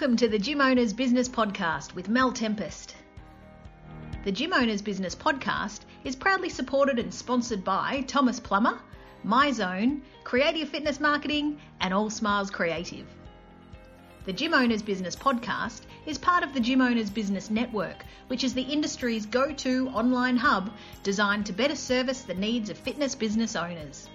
[0.00, 2.96] Welcome to the Gym Owners Business Podcast with Mel Tempest.
[4.24, 8.80] The Gym Owners Business Podcast is proudly supported and sponsored by Thomas Plummer,
[9.26, 13.06] MyZone, Creative Fitness Marketing, and All Smiles Creative.
[14.24, 18.54] The Gym Owners Business Podcast is part of the Gym Owners Business Network, which is
[18.54, 20.70] the industry's go to online hub
[21.02, 24.08] designed to better service the needs of fitness business owners.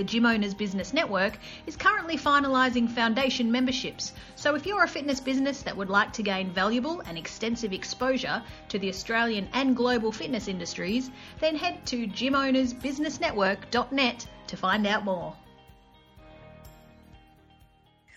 [0.00, 1.36] The Gym Owners Business Network
[1.66, 6.22] is currently finalising foundation memberships, so if you're a fitness business that would like to
[6.22, 11.10] gain valuable and extensive exposure to the Australian and global fitness industries,
[11.40, 15.36] then head to gymownersbusinessnetwork.net to find out more.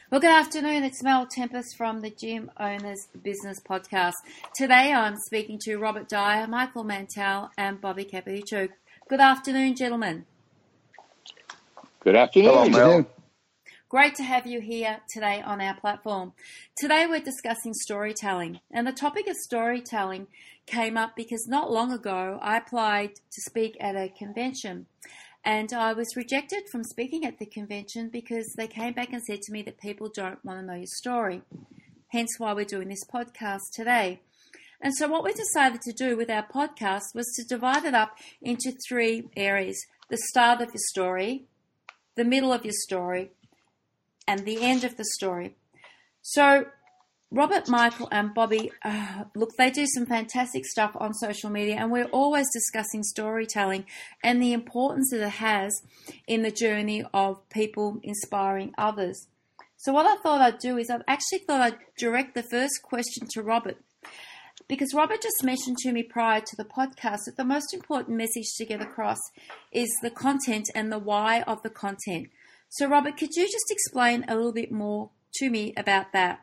[0.09, 0.85] Well, good afternoon.
[0.85, 4.13] It's Mel Tempest from the Gym Owners Business Podcast.
[4.55, 8.69] Today I'm speaking to Robert Dyer, Michael Mantell, and Bobby Caputo.
[9.09, 10.27] Good afternoon, gentlemen.
[12.03, 12.51] Good afternoon.
[12.51, 13.07] Hello, Mel.
[13.87, 16.33] Great to have you here today on our platform.
[16.75, 20.27] Today we're discussing storytelling, and the topic of storytelling
[20.65, 24.87] came up because not long ago I applied to speak at a convention.
[25.45, 29.39] And I was rejected from speaking at the convention because they came back and said
[29.43, 31.41] to me that people don't want to know your story.
[32.09, 34.19] Hence why we're doing this podcast today.
[34.81, 38.17] And so, what we decided to do with our podcast was to divide it up
[38.41, 41.45] into three areas the start of your story,
[42.15, 43.31] the middle of your story,
[44.27, 45.55] and the end of the story.
[46.21, 46.65] So,
[47.31, 51.91] Robert, Michael, and Bobby, uh, look, they do some fantastic stuff on social media, and
[51.91, 53.85] we're always discussing storytelling
[54.23, 55.81] and the importance that it has
[56.27, 59.27] in the journey of people inspiring others.
[59.77, 63.27] So, what I thought I'd do is I've actually thought I'd direct the first question
[63.31, 63.77] to Robert.
[64.73, 68.55] Because Robert just mentioned to me prior to the podcast that the most important message
[68.57, 69.19] to get across
[69.71, 72.29] is the content and the why of the content.
[72.69, 76.39] So, Robert, could you just explain a little bit more to me about that?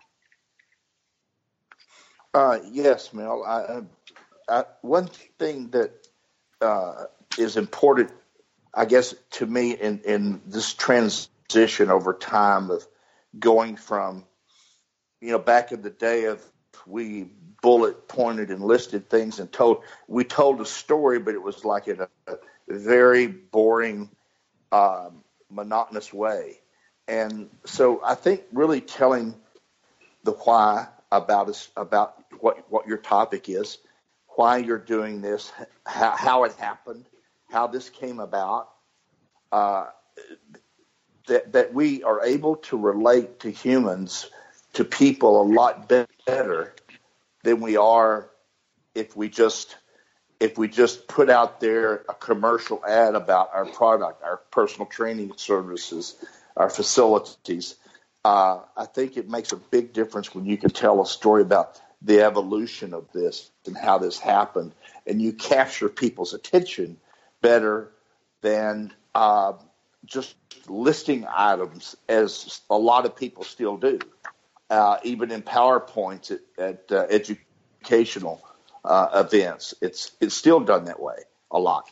[2.32, 3.42] Uh, yes, Mel.
[3.44, 3.80] I,
[4.48, 5.08] I, one
[5.40, 5.90] thing that
[6.60, 8.12] uh, is important,
[8.72, 12.86] I guess, to me in, in this transition over time of
[13.36, 14.24] going from,
[15.20, 16.40] you know, back in the day of
[16.86, 17.30] we
[17.62, 21.88] bullet pointed and listed things and told we told a story, but it was like
[21.88, 22.38] in a, a
[22.68, 24.10] very boring,
[24.72, 26.60] um, monotonous way.
[27.08, 29.34] And so I think really telling
[30.24, 33.78] the why about us about what what your topic is,
[34.36, 35.52] why you're doing this,
[35.84, 37.04] how, how it happened,
[37.50, 38.70] how this came about,
[39.52, 39.86] uh,
[41.26, 44.30] that that we are able to relate to humans,
[44.74, 46.74] to people a lot better
[47.42, 48.30] than we are
[48.94, 49.76] if we just
[50.40, 55.32] if we just put out there a commercial ad about our product, our personal training
[55.36, 56.16] services,
[56.56, 57.76] our facilities.
[58.24, 61.78] Uh, I think it makes a big difference when you can tell a story about
[62.00, 64.72] the evolution of this and how this happened,
[65.06, 66.96] and you capture people's attention
[67.42, 67.90] better
[68.40, 69.52] than uh,
[70.06, 70.34] just
[70.66, 73.98] listing items, as a lot of people still do
[74.70, 78.40] uh, even in PowerPoints at, at uh, educational
[78.84, 79.74] uh, events.
[79.82, 81.16] It's it's still done that way
[81.50, 81.90] a lot.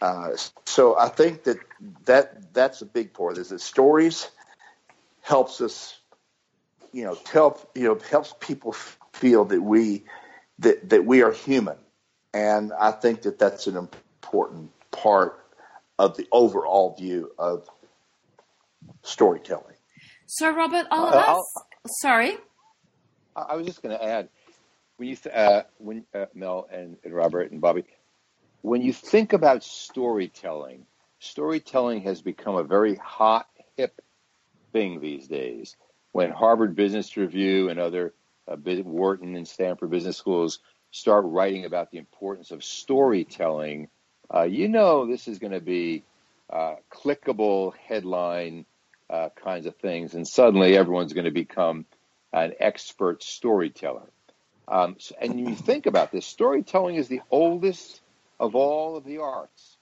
[0.00, 0.30] Uh,
[0.64, 1.58] so I think that
[2.06, 3.38] that that's a big part.
[3.38, 4.30] Is that stories
[5.22, 5.98] helps us,
[6.92, 8.72] you know, tell you know helps people
[9.12, 10.04] feel that we
[10.60, 11.76] that that we are human,
[12.32, 15.40] and I think that that's an important part
[15.98, 17.68] of the overall view of
[19.02, 19.74] storytelling.
[20.26, 21.28] So, Robert, I'll uh, ask.
[21.28, 22.36] I'll, Sorry.
[23.36, 24.28] I was just going to add
[24.96, 27.84] when you uh, when uh, Mel and, and Robert and Bobby,
[28.62, 30.86] when you think about storytelling,
[31.18, 33.46] storytelling has become a very hot,
[33.76, 34.00] hip
[34.72, 35.76] thing these days.
[36.12, 38.14] When Harvard Business Review and other
[38.46, 43.88] uh, Wharton and Stanford business schools start writing about the importance of storytelling,
[44.32, 46.04] uh, you know this is going to be
[46.50, 48.64] uh, clickable headline
[49.14, 51.86] uh, kinds of things, and suddenly everyone's going to become
[52.32, 54.08] an expert storyteller.
[54.66, 58.00] Um, so, and you think about this, storytelling is the oldest
[58.40, 59.76] of all of the arts.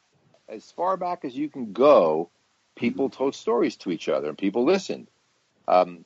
[0.48, 2.28] As far back as you can go,
[2.76, 5.06] people told stories to each other, and people listened.
[5.66, 6.04] Um,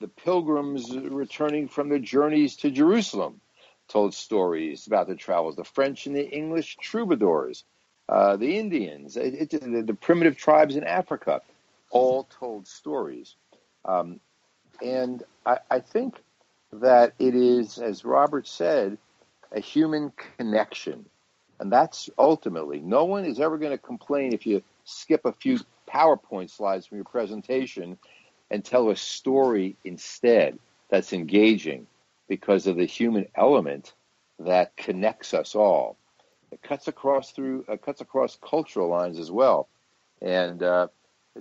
[0.00, 3.40] the pilgrims returning from their journeys to Jerusalem
[3.88, 5.56] told stories about their travels.
[5.56, 7.64] The French and the English troubadours,
[8.10, 11.40] uh, the Indians, it, it, the, the primitive tribes in Africa
[11.90, 13.36] all told stories.
[13.84, 14.20] Um,
[14.82, 16.16] and I, I think
[16.72, 18.98] that it is, as Robert said,
[19.52, 21.06] a human connection.
[21.60, 25.58] And that's ultimately, no one is ever going to complain if you skip a few
[25.88, 27.98] PowerPoint slides from your presentation
[28.50, 30.58] and tell a story instead.
[30.90, 31.86] that's engaging
[32.28, 33.94] because of the human element
[34.38, 35.96] that connects us all.
[36.50, 39.68] It cuts across through uh, cuts across cultural lines as well,
[40.22, 40.88] and uh,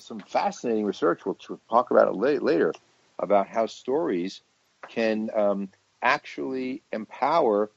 [0.01, 1.25] some fascinating research.
[1.25, 2.73] We'll, we'll talk about it later
[3.19, 4.41] about how stories
[4.87, 5.69] can um,
[6.01, 7.71] actually empower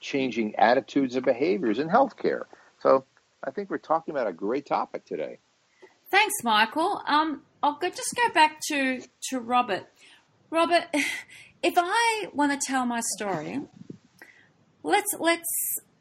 [0.00, 2.42] changing attitudes and behaviors in healthcare.
[2.80, 3.04] So
[3.42, 5.38] I think we're talking about a great topic today.
[6.10, 7.02] Thanks, Michael.
[7.06, 9.86] Um, I'll go, just go back to, to Robert.
[10.50, 10.84] Robert,
[11.62, 13.60] if I want to tell my story,
[14.82, 15.44] let's let's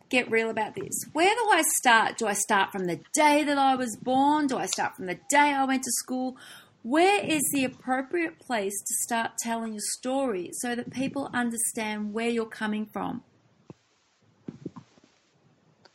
[0.10, 0.94] get real about this.
[1.14, 2.18] Where do I start?
[2.18, 4.48] Do I start from the day that I was born?
[4.48, 6.38] Do I start from the day I went to school?
[6.84, 12.30] Where is the appropriate place to start telling your story so that people understand where
[12.30, 13.24] you're coming from?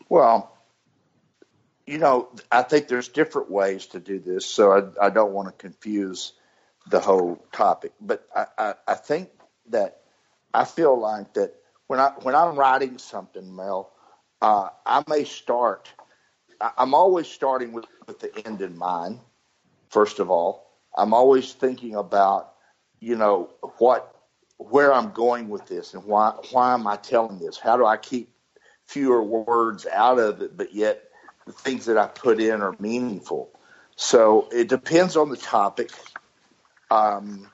[0.08, 0.52] Well,
[1.86, 5.48] you know, I think there's different ways to do this, so I, I don't want
[5.48, 6.32] to confuse
[6.90, 7.92] the whole topic.
[8.00, 9.30] But I, I, I think
[9.70, 10.02] that
[10.52, 11.54] I feel like that
[11.86, 13.91] when I when I'm writing something, Mel,
[14.42, 15.88] uh, I may start.
[16.60, 19.20] I'm always starting with, with the end in mind.
[19.88, 22.52] First of all, I'm always thinking about,
[23.00, 24.14] you know, what,
[24.58, 27.58] where I'm going with this, and why why am I telling this?
[27.58, 28.30] How do I keep
[28.86, 31.02] fewer words out of it, but yet
[31.46, 33.50] the things that I put in are meaningful.
[33.96, 35.90] So it depends on the topic.
[36.90, 37.50] Um,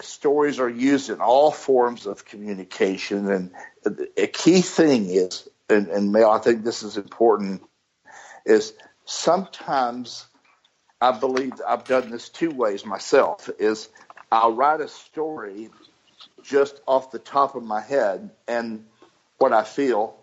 [0.00, 6.12] stories are used in all forms of communication, and a key thing is, and, and
[6.12, 7.62] Mel, I think this is important,
[8.44, 8.74] is
[9.04, 10.26] sometimes
[11.00, 13.48] I believe I've done this two ways myself.
[13.58, 13.88] Is
[14.30, 15.70] I'll write a story
[16.42, 18.84] just off the top of my head and
[19.38, 20.16] what I feel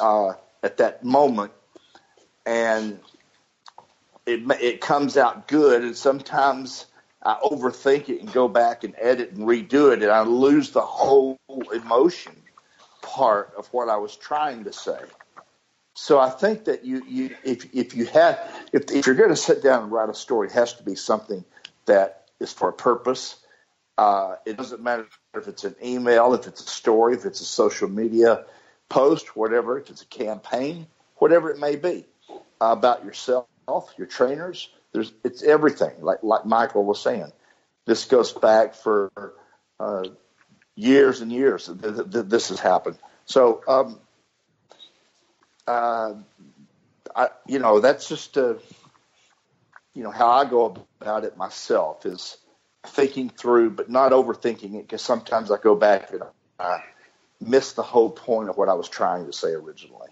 [0.00, 1.52] uh, at that moment,
[2.44, 2.98] and
[4.26, 5.82] it it comes out good.
[5.82, 6.86] And sometimes
[7.22, 10.82] I overthink it and go back and edit and redo it, and I lose the
[10.82, 11.38] whole
[11.72, 12.37] emotion
[13.02, 14.98] part of what I was trying to say.
[15.94, 18.38] So I think that you, you if if you have
[18.72, 20.94] if if you're going to sit down and write a story, it has to be
[20.94, 21.44] something
[21.86, 23.36] that is for a purpose.
[23.96, 27.44] Uh, it doesn't matter if it's an email, if it's a story, if it's a
[27.44, 28.44] social media
[28.88, 30.86] post, whatever, if it's a campaign,
[31.16, 33.48] whatever it may be, uh, about yourself,
[33.96, 34.68] your trainers.
[34.92, 36.00] There's it's everything.
[36.00, 37.32] Like like Michael was saying,
[37.86, 39.10] this goes back for
[39.80, 40.04] uh,
[40.78, 41.66] years and years.
[41.66, 42.96] that this has happened.
[43.26, 44.00] So, um,
[45.66, 46.14] uh,
[47.14, 48.54] I, you know, that's just uh,
[49.94, 52.36] you know how I go about it myself is
[52.86, 56.22] thinking through, but not overthinking it because sometimes I go back and
[56.58, 56.82] I
[57.40, 60.10] miss the whole point of what I was trying to say originally.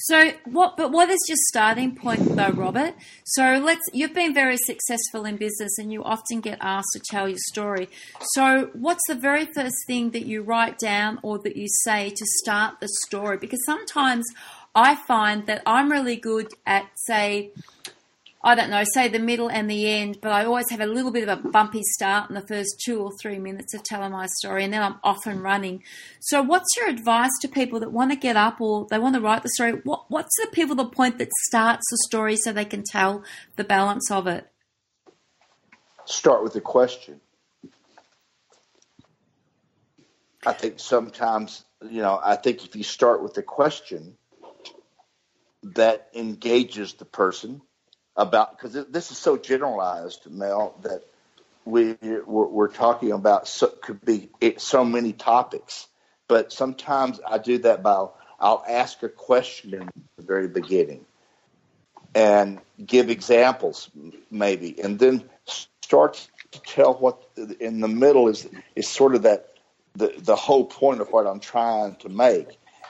[0.00, 0.76] So what?
[0.76, 2.94] But what is your starting point, though, Robert?
[3.24, 3.82] So let's.
[3.92, 7.88] You've been very successful in business, and you often get asked to tell your story.
[8.32, 12.26] So what's the very first thing that you write down or that you say to
[12.42, 13.38] start the story?
[13.38, 14.24] Because sometimes
[14.72, 17.50] I find that I'm really good at say
[18.48, 21.10] I don't know, say the middle and the end, but I always have a little
[21.10, 24.26] bit of a bumpy start in the first two or three minutes of telling my
[24.38, 25.82] story, and then I'm off and running.
[26.20, 29.20] So, what's your advice to people that want to get up or they want to
[29.20, 29.72] write the story?
[29.84, 33.22] What, what's the the point that starts the story so they can tell
[33.56, 34.48] the balance of it?
[36.06, 37.20] Start with a question.
[40.46, 44.16] I think sometimes, you know, I think if you start with a question
[45.62, 47.60] that engages the person
[48.18, 51.04] about because this is so generalized, Mel, that
[51.64, 55.86] we we're, we're talking about so, could be so many topics.
[56.26, 58.08] But sometimes I do that by
[58.40, 61.06] I'll ask a question in the very beginning
[62.14, 63.88] and give examples,
[64.30, 67.22] maybe, and then start to tell what
[67.60, 69.54] in the middle is is sort of that
[69.94, 72.48] the the whole point of what I'm trying to make,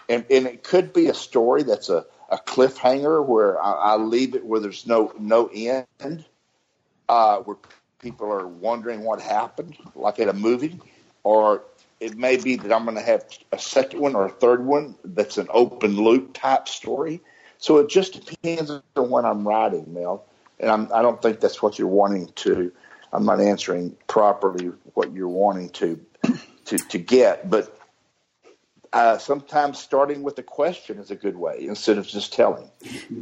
[0.08, 4.34] and and it could be a story that's a a cliffhanger where I, I leave
[4.34, 6.24] it where there's no no end,
[7.08, 7.56] uh, where
[7.98, 10.78] people are wondering what happened, like at a movie,
[11.24, 11.62] or
[12.00, 14.94] it may be that I'm going to have a second one or a third one
[15.04, 17.20] that's an open loop type story.
[17.58, 20.24] So it just depends on what I'm writing, Mel.
[20.60, 22.72] And I'm, I don't think that's what you're wanting to.
[23.12, 25.98] I'm not answering properly what you're wanting to
[26.66, 27.77] to, to get, but
[28.92, 32.68] uh, sometimes starting with a question is a good way instead of just telling.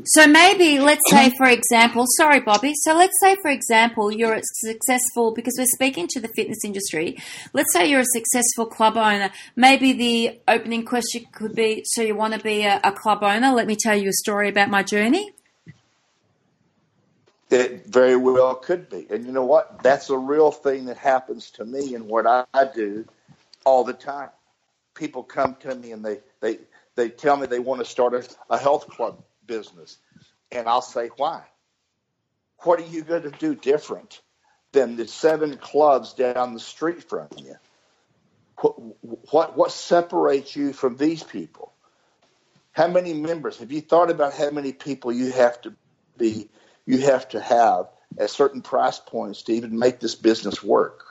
[0.04, 2.72] So maybe let's say, for example, sorry, Bobby.
[2.82, 7.16] So let's say, for example, you're a successful because we're speaking to the fitness industry.
[7.52, 9.30] Let's say you're a successful club owner.
[9.56, 13.52] Maybe the opening question could be, "So you want to be a, a club owner?
[13.52, 15.32] Let me tell you a story about my journey."
[17.48, 19.06] It very well could be.
[19.08, 19.82] And you know what?
[19.82, 23.04] That's a real thing that happens to me and what I, I do
[23.64, 24.30] all the time.
[24.96, 26.58] People come to me and they, they,
[26.96, 29.98] they tell me they want to start a, a health club business.
[30.50, 31.44] And I'll say, why?
[32.60, 34.20] What are you going to do different
[34.72, 37.56] than the seven clubs down the street from you?
[38.60, 38.76] What,
[39.32, 41.72] what, what separates you from these people?
[42.72, 43.58] How many members?
[43.58, 45.74] Have you thought about how many people you have to
[46.18, 46.50] be,
[46.86, 47.88] you have to have
[48.18, 51.04] at certain price points to even make this business work?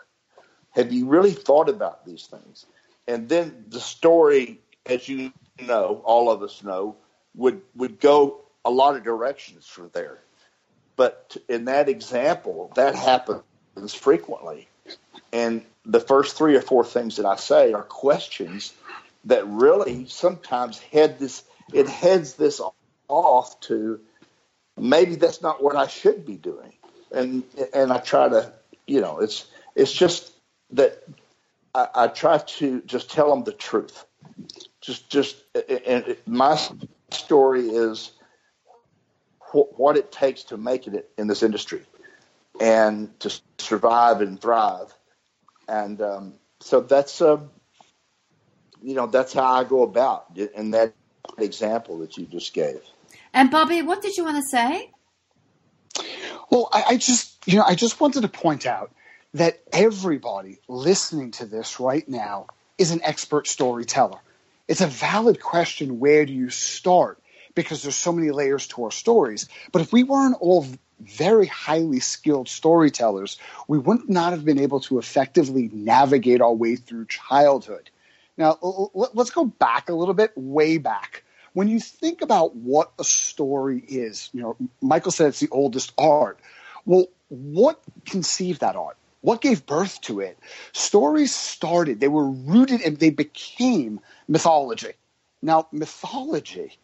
[0.71, 2.65] Have you really thought about these things?
[3.07, 6.95] And then the story, as you know, all of us know,
[7.35, 10.17] would would go a lot of directions from there.
[10.95, 14.67] But in that example, that happens frequently.
[15.31, 18.73] And the first three or four things that I say are questions
[19.25, 21.43] that really sometimes head this
[21.73, 22.61] it heads this
[23.07, 23.99] off to
[24.77, 26.73] maybe that's not what I should be doing.
[27.11, 27.43] And
[27.73, 28.53] and I try to
[28.87, 29.45] you know it's
[29.75, 30.31] it's just
[30.71, 31.03] that
[31.75, 34.05] I, I try to just tell them the truth.
[34.79, 35.35] Just just
[35.69, 36.57] and my
[37.11, 38.11] story is
[39.51, 41.81] what it takes to make it in this industry
[42.59, 44.93] and to survive and thrive.
[45.67, 47.39] And um, so that's, uh,
[48.81, 50.93] you know, that's how I go about in that
[51.37, 52.81] example that you just gave.
[53.33, 54.91] And Bobby, what did you want to say?
[56.49, 58.91] Well, I, I just, you know, I just wanted to point out
[59.35, 64.19] that everybody listening to this right now is an expert storyteller.
[64.67, 65.99] It's a valid question.
[65.99, 67.19] Where do you start?
[67.55, 69.47] because there's so many layers to our stories.
[69.71, 70.67] But if we weren't all
[70.99, 76.75] very highly skilled storytellers, we would not have been able to effectively navigate our way
[76.75, 77.89] through childhood.
[78.37, 78.57] Now,
[78.93, 81.23] let's go back a little bit, way back.
[81.53, 85.93] When you think about what a story is, you know, Michael said it's the oldest
[85.97, 86.39] art.
[86.85, 88.97] Well, what conceived that art?
[89.25, 90.37] What gave birth to it?
[90.71, 94.93] Stories started, they were rooted and they became mythology.
[95.41, 96.77] Now, mythology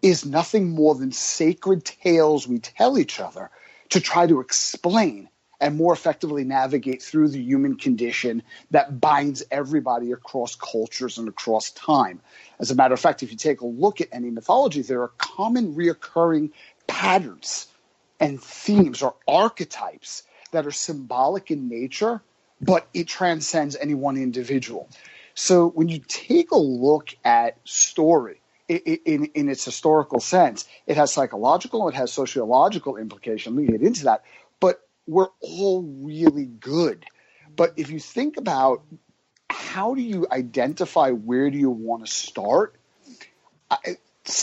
[0.00, 3.50] is nothing more than sacred tales we tell each other
[3.88, 5.28] to try to explain
[5.60, 11.72] and more effectively navigate through the human condition that binds everybody across cultures and across
[11.72, 12.20] time.
[12.60, 15.10] As a matter of fact, if you take a look at any mythology, there are
[15.18, 16.52] common reoccurring
[16.86, 17.66] patterns
[18.20, 22.22] and themes or archetypes that are symbolic in nature,
[22.60, 24.88] but it transcends any one individual.
[25.34, 30.66] So when you take a look at story, in, in its historical sense.
[30.86, 33.56] It has psychological, it has sociological implication.
[33.56, 34.24] Let me get into that.
[34.60, 37.06] But we're all really good.
[37.56, 38.82] But if you think about
[39.48, 42.76] how do you identify where do you want to start,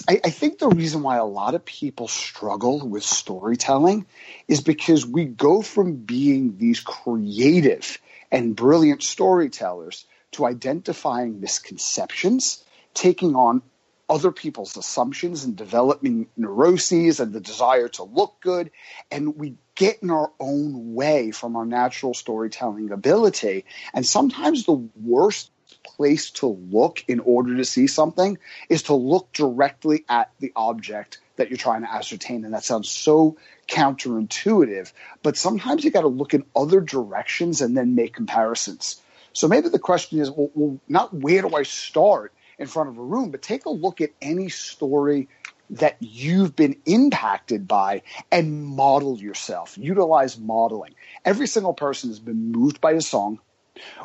[0.08, 4.08] I think the reason why a lot of people struggle with storytelling
[4.48, 8.00] is because we go from being these creative
[8.32, 12.64] and brilliant storytellers to identifying misconceptions,
[12.96, 13.62] taking on
[14.10, 18.72] other people's assumptions and developing neuroses and the desire to look good.
[19.12, 23.66] And we get in our own way from our natural storytelling ability.
[23.94, 25.52] And sometimes the worst
[25.84, 28.38] place to look in order to see something
[28.70, 32.46] is to look directly at the object that you're trying to ascertain.
[32.46, 34.92] And that sounds so counterintuitive,
[35.24, 39.02] but sometimes you got to look in other directions and then make comparisons.
[39.34, 42.32] So maybe the question is, well, well, not where do I start?
[42.58, 45.28] in front of a room, but take a look at any story
[45.72, 49.78] that you've been impacted by and model yourself.
[49.78, 50.94] Utilize modeling.
[51.24, 53.40] Every single person has been moved by a song.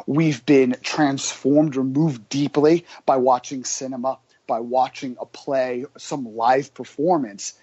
[0.06, 6.74] We've been transformed or moved deeply by watching cinema, by watching a play, some live
[6.74, 7.54] performance.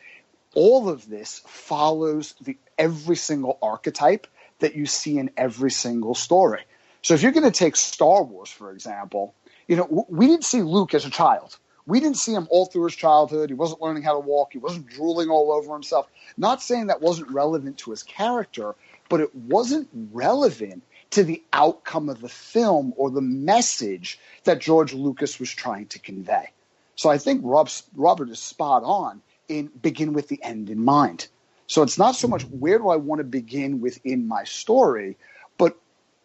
[0.55, 4.27] All of this follows the every single archetype
[4.59, 6.61] that you see in every single story.
[7.01, 9.33] So if you're going to take Star Wars, for example,
[9.67, 11.57] you know, we didn't see Luke as a child.
[11.85, 13.49] We didn't see him all through his childhood.
[13.49, 14.51] He wasn't learning how to walk.
[14.51, 16.07] He wasn't drooling all over himself.
[16.37, 18.75] Not saying that wasn't relevant to his character,
[19.09, 24.93] but it wasn't relevant to the outcome of the film or the message that George
[24.93, 26.51] Lucas was trying to convey.
[26.95, 31.27] So I think Rob, Robert is spot on in begin with the end in mind.
[31.67, 35.17] So it's not so much where do I want to begin within my story,
[35.57, 35.77] but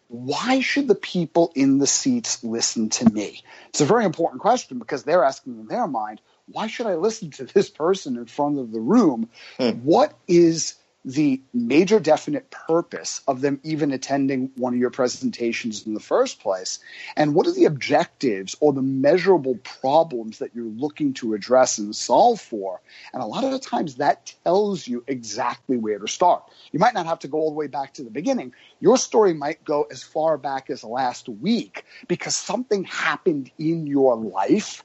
[0.07, 3.41] why should the people in the seats listen to me?
[3.69, 7.31] It's a very important question because they're asking in their mind, why should I listen
[7.31, 9.29] to this person in front of the room?
[9.57, 9.69] Hmm.
[9.83, 10.75] What is
[11.05, 16.39] the major definite purpose of them even attending one of your presentations in the first
[16.39, 16.79] place?
[17.15, 21.95] And what are the objectives or the measurable problems that you're looking to address and
[21.95, 22.81] solve for?
[23.13, 26.43] And a lot of the times that tells you exactly where to start.
[26.71, 28.53] You might not have to go all the way back to the beginning.
[28.79, 34.15] Your story might go as far back as last week because something happened in your
[34.15, 34.83] life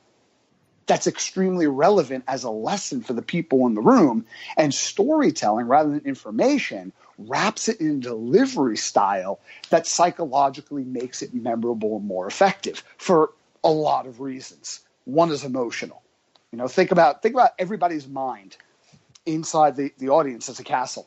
[0.89, 4.27] that's extremely relevant as a lesson for the people in the room.
[4.57, 9.39] And storytelling, rather than information, wraps it in delivery style
[9.71, 13.31] that psychologically makes it memorable and more effective for
[13.63, 14.81] a lot of reasons.
[15.05, 16.03] One is emotional.
[16.53, 18.57] You know, think about think about everybody's mind
[19.27, 21.07] inside the, the audience as a castle.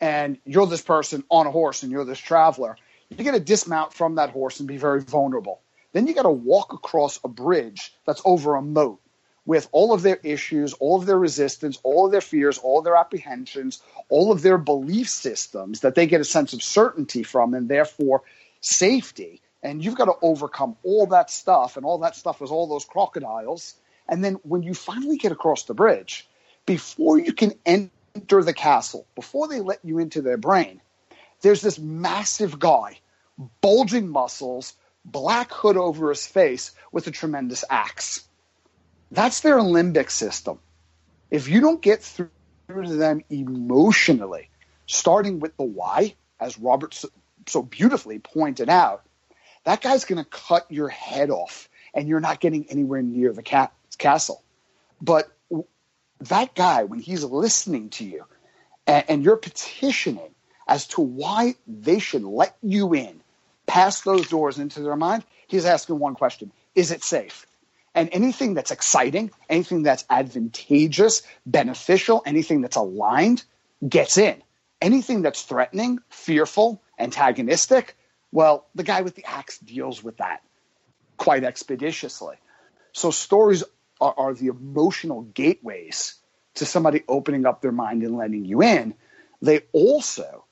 [0.00, 2.76] And you're this person on a horse and you're this traveler.
[3.08, 5.60] You got to dismount from that horse and be very vulnerable.
[5.92, 9.00] Then you got to walk across a bridge that's over a moat
[9.46, 12.96] with all of their issues, all of their resistance, all of their fears, all their
[12.96, 17.68] apprehensions, all of their belief systems that they get a sense of certainty from and
[17.68, 18.22] therefore
[18.60, 19.40] safety.
[19.62, 22.84] And you've got to overcome all that stuff, and all that stuff is all those
[22.84, 23.74] crocodiles.
[24.08, 26.28] And then when you finally get across the bridge,
[26.66, 30.80] before you can enter the castle, before they let you into their brain,
[31.40, 32.98] there's this massive guy,
[33.60, 34.74] bulging muscles,
[35.04, 38.26] black hood over his face with a tremendous axe
[39.10, 40.58] that's their limbic system.
[41.30, 42.30] If you don't get through
[42.68, 44.50] to them emotionally,
[44.86, 47.00] starting with the why, as Robert
[47.46, 49.02] so, beautifully pointed out,
[49.64, 53.42] that guy's going to cut your head off and you're not getting anywhere near the
[53.42, 54.42] ca- castle.
[55.00, 55.30] But
[56.20, 58.24] that guy, when he's listening to you
[58.86, 60.34] and, and you're petitioning
[60.68, 63.20] as to why they should let you in
[63.66, 67.45] past those doors into their mind, he's asking one question Is it safe?
[67.96, 73.42] And anything that's exciting, anything that's advantageous, beneficial, anything that's aligned
[73.86, 74.42] gets in.
[74.80, 77.96] Anything that's threatening, fearful, antagonistic,
[78.30, 80.42] well, the guy with the axe deals with that
[81.16, 82.36] quite expeditiously.
[82.92, 83.64] So stories
[84.00, 86.16] are, are the emotional gateways
[86.56, 88.94] to somebody opening up their mind and letting you in.
[89.40, 90.44] They also,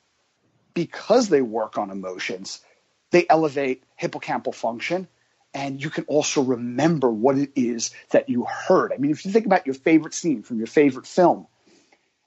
[0.73, 2.61] because they work on emotions,
[3.11, 5.07] they elevate hippocampal function
[5.55, 8.91] and you can also remember what it is that you heard.
[8.91, 11.47] I mean, if you think about your favorite scene from your favorite film,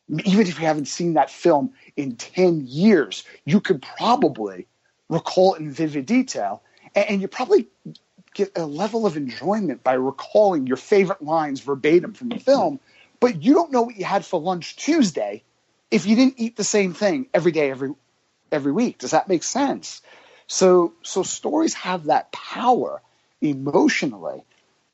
[0.09, 4.66] even if you haven't seen that film in 10 years, you could probably
[5.11, 6.62] recall it in vivid detail.
[6.94, 7.68] And you probably
[8.33, 12.81] get a level of enjoyment by recalling your favorite lines verbatim from the film,
[13.20, 15.42] but you don't know what you had for lunch Tuesday
[15.90, 17.90] if you didn't eat the same thing every day, every
[18.50, 18.96] every week.
[18.96, 20.00] Does that make sense?
[20.46, 23.02] So so stories have that power
[23.40, 24.42] emotionally.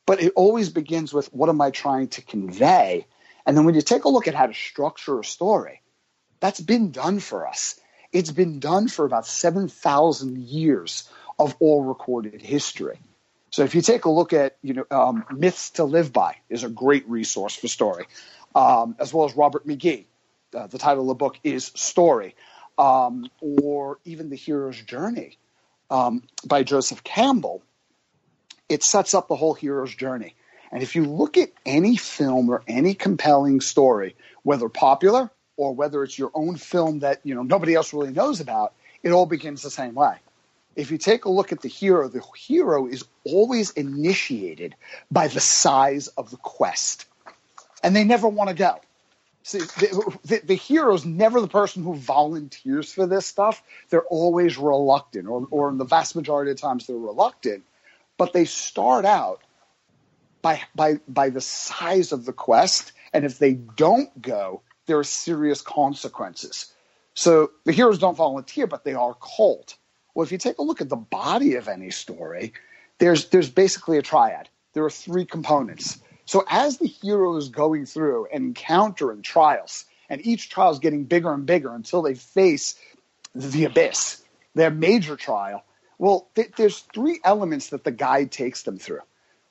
[0.07, 3.07] But it always begins with what am I trying to convey?
[3.46, 5.80] And then when you take a look at how to structure a story,
[6.40, 7.78] that's been done for us.
[8.12, 12.98] It's been done for about 7,000 years of all recorded history.
[13.50, 16.64] So if you take a look at, you know, um, Myths to Live By is
[16.64, 18.07] a great resource for story,
[18.54, 20.07] um, as well as Robert McKee.
[20.54, 22.37] Uh, the title of the book is Story,
[22.78, 25.38] um, or even The Hero's Journey
[25.90, 27.62] um, by Joseph Campbell
[28.68, 30.35] it sets up the whole hero's journey.
[30.72, 36.03] And if you look at any film or any compelling story, whether popular or whether
[36.03, 39.62] it's your own film that you know nobody else really knows about, it all begins
[39.62, 40.16] the same way.
[40.74, 44.74] If you take a look at the hero, the hero is always initiated
[45.11, 47.07] by the size of the quest,
[47.85, 48.81] and they never want to go.
[49.44, 53.62] See, the, the, the hero is never the person who volunteers for this stuff.
[53.90, 57.62] They're always reluctant, or, or in the vast majority of times, they're reluctant
[58.16, 59.42] but they start out
[60.42, 65.05] by by by the size of the quest, and if they don't go, there are
[65.05, 66.72] serious consequences.
[67.14, 69.74] So the heroes don't volunteer, but they are called.
[70.14, 72.53] Well, if you take a look at the body of any story,
[72.98, 74.48] there's there's basically a triad.
[74.74, 75.98] There are three components.
[76.27, 81.05] So as the hero is going through and encountering trials, and each trial is getting
[81.05, 82.77] bigger and bigger until they face
[83.35, 84.22] the abyss,
[84.55, 85.64] their major trial,
[86.04, 89.00] well, th- there's three elements that the guide takes them through.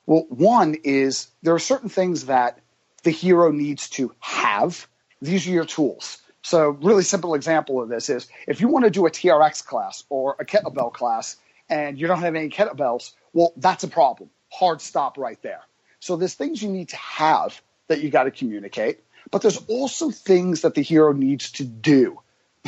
[0.06, 2.60] Well, one is there are certain things that
[3.02, 4.86] the hero needs to have.
[5.20, 6.18] These are your tools.
[6.42, 10.04] So, really simple example of this is if you want to do a TRX class
[10.08, 11.36] or a kettlebell class
[11.68, 14.30] and you don't have any kettlebells, well, that's a problem.
[14.52, 15.62] Hard stop right there.
[15.98, 19.00] So, there's things you need to have that you got to communicate,
[19.32, 22.20] but there's also things that the hero needs to do.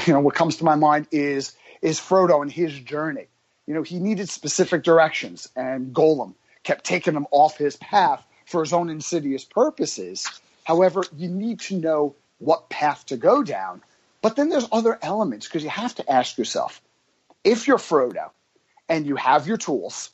[0.05, 3.29] You know, what comes to my mind is is Frodo and his journey
[3.67, 8.63] you know, he needed specific directions, and Gollum kept taking him off his path for
[8.63, 10.27] his own insidious purposes.
[10.65, 13.83] However, you need to know what path to go down,
[14.23, 16.81] But then there's other elements because you have to ask yourself
[17.45, 18.31] if you're Frodo
[18.89, 20.11] and you have your tools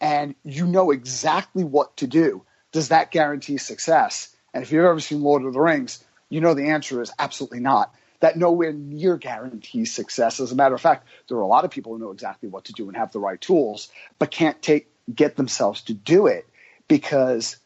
[0.00, 4.34] and you know exactly what to do, does that guarantee success?
[4.52, 7.60] And if you've ever seen Lord of the Rings, you know the answer is absolutely
[7.60, 7.92] not.
[8.20, 10.40] That nowhere near guarantees success.
[10.40, 12.66] As a matter of fact, there are a lot of people who know exactly what
[12.66, 16.48] to do and have the right tools, but can't take get themselves to do it
[16.88, 17.56] because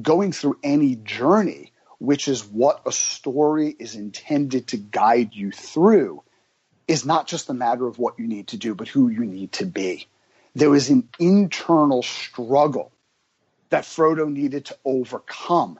[0.00, 6.22] going through any journey, which is what a story is intended to guide you through,
[6.88, 9.52] is not just a matter of what you need to do, but who you need
[9.52, 10.06] to be.
[10.54, 12.92] There was an internal struggle
[13.70, 15.78] that Frodo needed to overcome.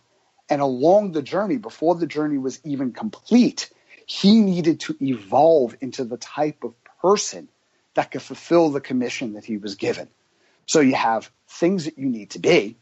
[0.53, 3.71] And along the journey, before the journey was even complete,
[4.05, 7.49] he needed to evolve into the type of person
[7.95, 10.09] that could fulfill the commission that he was given.
[10.67, 12.77] So you have things that you need to be,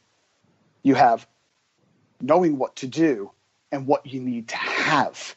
[0.83, 1.29] you have
[2.21, 3.31] knowing what to do
[3.71, 5.37] and what you need to have.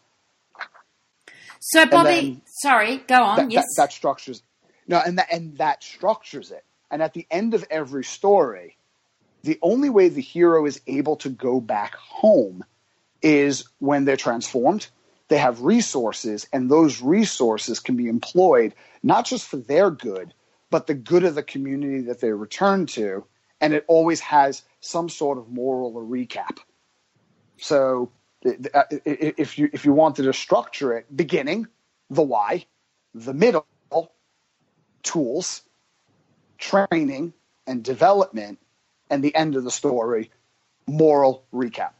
[1.59, 3.37] So, Bobby, sorry, go on.
[3.37, 4.41] That, yes, that, that structures
[4.87, 6.65] no, and that and that structures it.
[6.89, 8.75] And at the end of every story,
[9.43, 12.63] the only way the hero is able to go back home
[13.21, 14.87] is when they're transformed.
[15.27, 20.33] They have resources, and those resources can be employed not just for their good,
[20.69, 23.25] but the good of the community that they return to.
[23.61, 26.57] And it always has some sort of moral or recap.
[27.57, 28.11] So
[28.43, 31.67] if you if you wanted to structure it, beginning,
[32.09, 32.65] the why,
[33.13, 33.65] the middle,
[35.01, 35.61] tools,
[36.57, 37.33] training,
[37.65, 38.59] and development,
[39.09, 40.31] and the end of the story,
[40.87, 41.91] moral recap.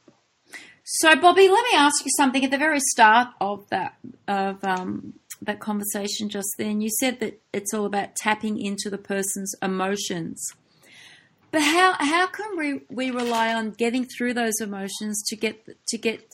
[0.84, 2.44] So, Bobby, let me ask you something.
[2.44, 3.96] At the very start of that
[4.28, 8.98] of um, that conversation just then, you said that it's all about tapping into the
[8.98, 10.46] person's emotions.
[11.52, 15.98] But how how can we, we rely on getting through those emotions to get to
[15.98, 16.34] get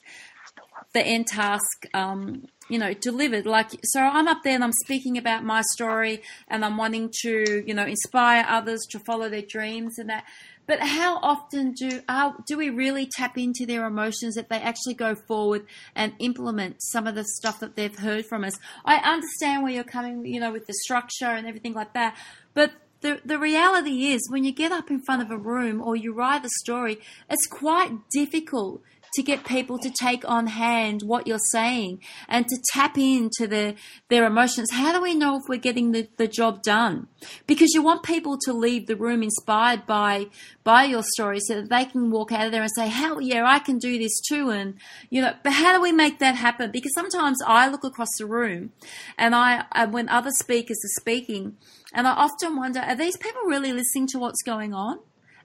[0.94, 3.46] the end task um, you know, delivered.
[3.46, 7.64] Like, so I'm up there and I'm speaking about my story and I'm wanting to,
[7.66, 10.24] you know, inspire others to follow their dreams and that.
[10.70, 14.94] But how often do uh, do we really tap into their emotions that they actually
[14.94, 18.54] go forward and implement some of the stuff that they've heard from us?
[18.86, 22.16] I understand where you're coming, you know, with the structure and everything like that,
[22.54, 25.96] but the, the reality is when you get up in front of a room or
[25.96, 27.00] you write a story,
[27.32, 32.58] it's quite difficult to get people to take on hand what you're saying and to
[32.74, 33.76] tap into their,
[34.10, 34.72] their emotions.
[34.72, 37.08] How do we know if we're getting the, the job done?
[37.48, 40.28] Because you want people to leave the room inspired by,
[40.64, 43.46] by your story so that they can walk out of there and say, hell yeah,
[43.46, 44.50] I can do this too.
[44.50, 44.76] And,
[45.10, 46.72] you know, but how do we make that happen?
[46.72, 48.72] Because sometimes I look across the room
[49.18, 51.58] and I, uh, when other speakers are speaking,
[51.94, 55.00] and I often wonder, are these people really listening to what's going on?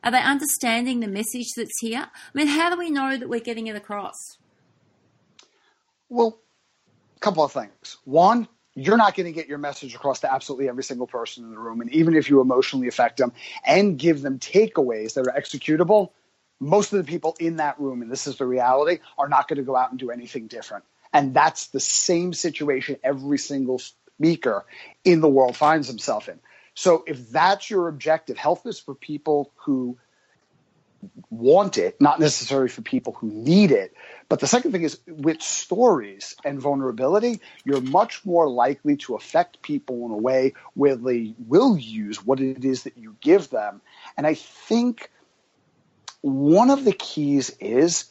[0.05, 2.07] Are they understanding the message that's here?
[2.07, 4.37] I mean, how do we know that we're getting it across?
[6.11, 6.39] Well,
[7.17, 7.97] a couple of things.
[8.05, 11.51] One, you're not going to get your message across to absolutely every single person in
[11.51, 11.81] the room.
[11.81, 13.33] And even if you emotionally affect them
[13.65, 16.11] and give them takeaways that are executable,
[16.61, 19.57] most of the people in that room, and this is the reality, are not going
[19.57, 20.85] to go out and do anything different.
[21.15, 24.67] And that's the same situation every single speaker
[25.05, 26.41] in the world finds himself in.
[26.75, 29.97] So if that's your objective, health is for people who
[31.31, 33.95] want it, not necessarily for people who need it.
[34.29, 39.63] But the second thing is with stories and vulnerability, you're much more likely to affect
[39.63, 43.83] people in a way where they will use what it is that you give them.
[44.17, 45.11] And I think
[46.23, 48.07] one of the keys is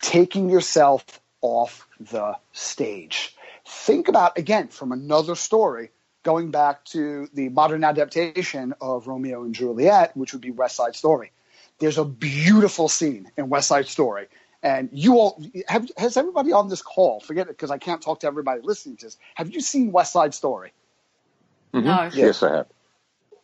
[0.00, 1.04] taking yourself
[1.42, 3.36] off the stage.
[3.66, 5.90] Think about, again, from another story,
[6.24, 10.96] going back to the modern adaptation of Romeo and Juliet, which would be West Side
[10.96, 11.30] Story.
[11.78, 14.26] There's a beautiful scene in West Side Story.
[14.62, 18.20] And you all have has everybody on this call, forget it because I can't talk
[18.20, 19.18] to everybody listening to this.
[19.34, 20.72] Have you seen West Side Story?
[21.74, 21.86] Mm-hmm.
[21.86, 22.10] No.
[22.14, 22.66] Yes, I have.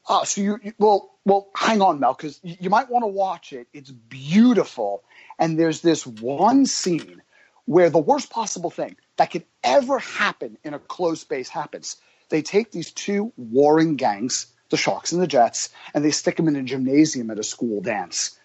[0.09, 3.09] Oh, so you, you well, well, hang on, Mel, because you, you might want to
[3.09, 3.69] watch it.
[3.75, 5.05] It's beautiful,
[5.39, 7.21] and there's this one scene
[7.67, 11.97] where the worst possible thing that could ever happen in a closed space happens
[12.31, 16.49] they take these two warring gangs, the Sharks and the Jets, and they stick them
[16.49, 18.39] in a gymnasium at a school dance.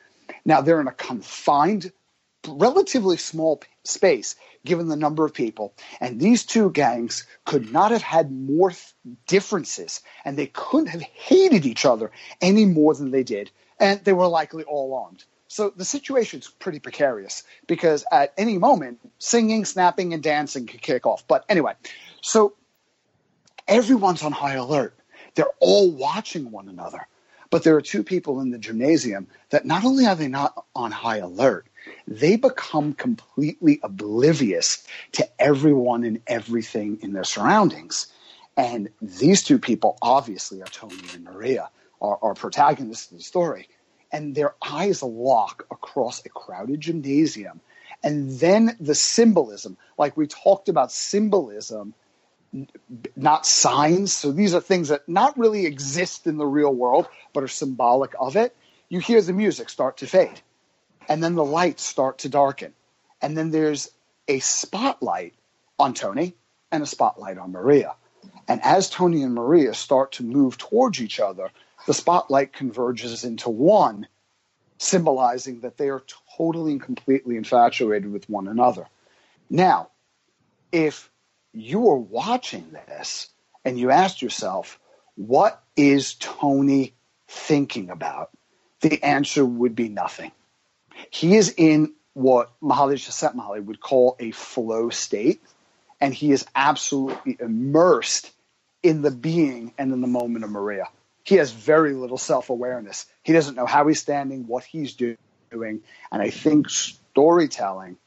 [0.43, 1.91] Now they're in a confined,
[2.47, 8.01] relatively small space given the number of people, and these two gangs could not have
[8.01, 8.73] had more
[9.27, 14.13] differences, and they couldn't have hated each other any more than they did, and they
[14.13, 15.23] were likely all armed.
[15.47, 21.05] So the situation's pretty precarious because at any moment, singing, snapping, and dancing could kick
[21.05, 21.27] off.
[21.27, 21.73] But anyway,
[22.21, 22.55] so
[23.67, 24.97] Everyone's on high alert.
[25.35, 27.07] They're all watching one another.
[27.49, 30.91] But there are two people in the gymnasium that not only are they not on
[30.91, 31.67] high alert,
[32.07, 38.07] they become completely oblivious to everyone and everything in their surroundings.
[38.57, 41.69] And these two people obviously are Tony and Maria,
[42.01, 43.67] our protagonists of the story.
[44.11, 47.61] And their eyes lock across a crowded gymnasium.
[48.03, 51.93] And then the symbolism, like we talked about symbolism
[53.15, 54.13] not signs.
[54.13, 58.13] So these are things that not really exist in the real world, but are symbolic
[58.19, 58.55] of it.
[58.89, 60.39] You hear the music start to fade,
[61.09, 62.73] and then the lights start to darken.
[63.21, 63.89] And then there's
[64.27, 65.33] a spotlight
[65.79, 66.35] on Tony
[66.71, 67.95] and a spotlight on Maria.
[68.47, 71.49] And as Tony and Maria start to move towards each other,
[71.87, 74.07] the spotlight converges into one,
[74.77, 76.03] symbolizing that they are
[76.37, 78.87] totally and completely infatuated with one another.
[79.49, 79.89] Now,
[80.71, 81.09] if
[81.55, 83.29] you were watching this
[83.63, 84.79] and you asked yourself,
[85.15, 86.93] what is Tony
[87.27, 88.29] thinking about?
[88.81, 90.31] The answer would be nothing.
[91.09, 95.41] He is in what Mihaly Csikszentmihalyi would call a flow state,
[95.99, 98.31] and he is absolutely immersed
[98.83, 100.87] in the being and in the moment of Maria.
[101.23, 103.05] He has very little self awareness.
[103.23, 105.17] He doesn't know how he's standing, what he's doing.
[105.51, 105.81] And
[106.21, 107.97] I think storytelling,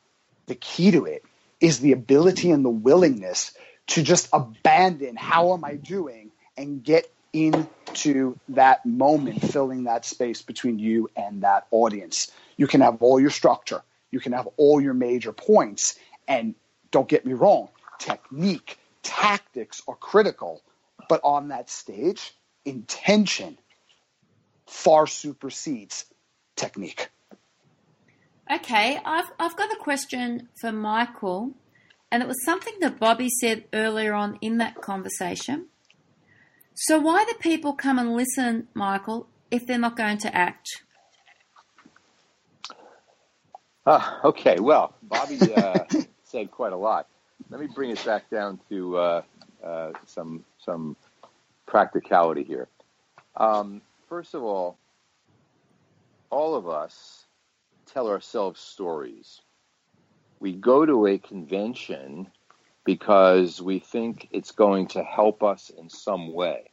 [0.47, 1.25] the key to it
[1.61, 3.53] is the ability and the willingness
[3.89, 10.43] to just abandon how am I doing and get into that moment, filling that space
[10.43, 12.31] between you and that audience.
[12.57, 16.55] You can have all your structure, you can have all your major points, and
[16.91, 17.69] don't get me wrong,
[17.99, 20.63] technique, tactics are critical,
[21.09, 23.59] but on that stage, intention
[24.67, 26.05] far supersedes
[26.57, 27.09] technique.
[28.51, 31.53] Okay, I've, I've got a question for Michael,
[32.11, 35.67] and it was something that Bobby said earlier on in that conversation.
[36.75, 40.67] So, why do people come and listen, Michael, if they're not going to act?
[43.85, 45.85] Uh, okay, well, Bobby uh,
[46.25, 47.07] said quite a lot.
[47.51, 49.23] Let me bring it back down to uh,
[49.63, 50.97] uh some some
[51.67, 52.69] practicality here.
[53.37, 54.79] Um, first of all,
[56.31, 57.27] all of us
[57.93, 59.41] tell ourselves stories.
[60.41, 62.29] We go to a convention
[62.85, 66.71] because we think it's going to help us in some way.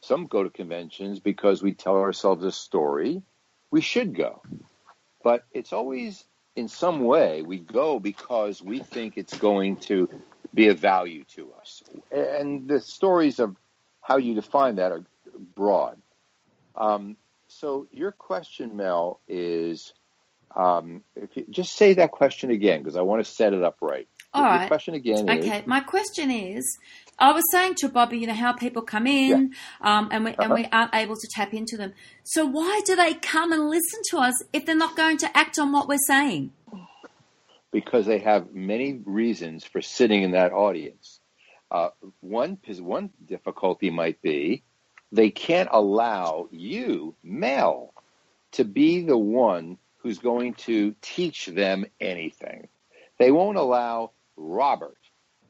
[0.00, 3.22] Some go to conventions because we tell ourselves a story.
[3.70, 4.42] We should go.
[5.24, 10.08] But it's always in some way we go because we think it's going to
[10.54, 11.82] be of value to us.
[12.12, 13.56] And the stories of
[14.00, 15.04] how you define that are
[15.54, 16.00] broad.
[16.76, 17.16] Um,
[17.48, 19.92] so your question, Mel, is
[20.54, 23.78] um, if you just say that question again, because I want to set it up
[23.80, 24.08] right.
[24.32, 24.68] All the right.
[24.68, 26.64] question again Okay, is, my question is,
[27.18, 30.52] I was saying to Bobby, you know, how people come in um, and, we, and
[30.52, 31.94] we aren't able to tap into them.
[32.24, 35.58] So why do they come and listen to us if they're not going to act
[35.58, 36.52] on what we're saying?
[37.76, 41.20] because they have many reasons for sitting in that audience.
[41.70, 44.62] Uh, one, one difficulty might be
[45.12, 47.92] they can't allow you, Mel,
[48.52, 52.68] to be the one who's going to teach them anything.
[53.18, 55.00] They won't allow Robert.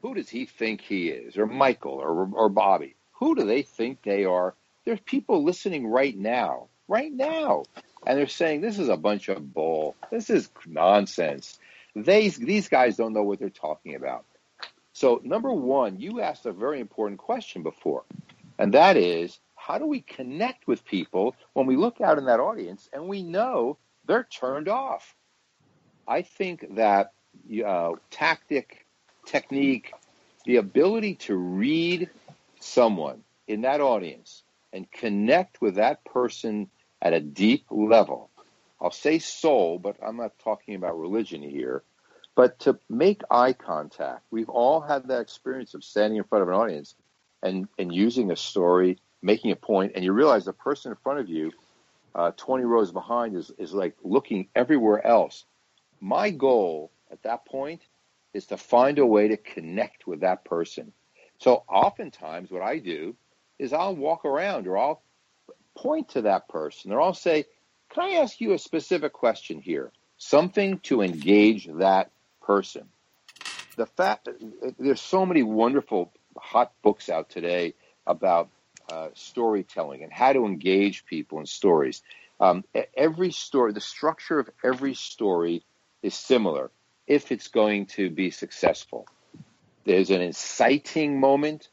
[0.01, 1.37] Who does he think he is?
[1.37, 2.97] Or Michael or, or Bobby?
[3.19, 4.55] Who do they think they are?
[4.87, 7.65] There's people listening right now, right now.
[8.07, 9.95] And they're saying, this is a bunch of bull.
[10.11, 11.59] This is nonsense.
[11.95, 14.25] They, these guys don't know what they're talking about.
[14.95, 18.05] So, number one, you asked a very important question before,
[18.59, 22.41] and that is how do we connect with people when we look out in that
[22.41, 25.15] audience and we know they're turned off.
[26.07, 27.13] I think that
[27.65, 28.87] uh, tactic,
[29.27, 29.93] technique,
[30.45, 32.09] the ability to read
[32.61, 34.43] someone in that audience
[34.73, 36.69] and connect with that person
[37.03, 38.31] at a deep level.
[38.81, 41.83] I'll say soul, but I'm not talking about religion here.
[42.35, 46.49] But to make eye contact, we've all had that experience of standing in front of
[46.49, 46.95] an audience
[47.43, 51.21] and, and using a story, making a point, and you realize the person in front
[51.21, 51.53] of you
[52.17, 55.45] uh, 20 rows behind is, is like looking everywhere else.
[56.01, 57.83] My goal at that point
[58.33, 60.93] is to find a way to connect with that person.
[61.39, 63.15] So oftentimes what I do
[63.59, 65.03] is I'll walk around or I'll
[65.77, 67.45] point to that person or I'll say,
[67.91, 69.93] can I ask you a specific question here?
[70.17, 72.11] Something to engage that
[72.43, 72.89] person.
[73.77, 74.31] The fact
[74.79, 77.75] there's so many wonderful hot books out today
[78.07, 78.49] about
[78.91, 82.03] uh, storytelling and how to engage people in stories.
[82.39, 82.65] Um,
[82.97, 85.65] every story, the structure of every story
[86.03, 86.71] is similar
[87.07, 89.07] if it's going to be successful.
[89.85, 91.69] There's an inciting moment,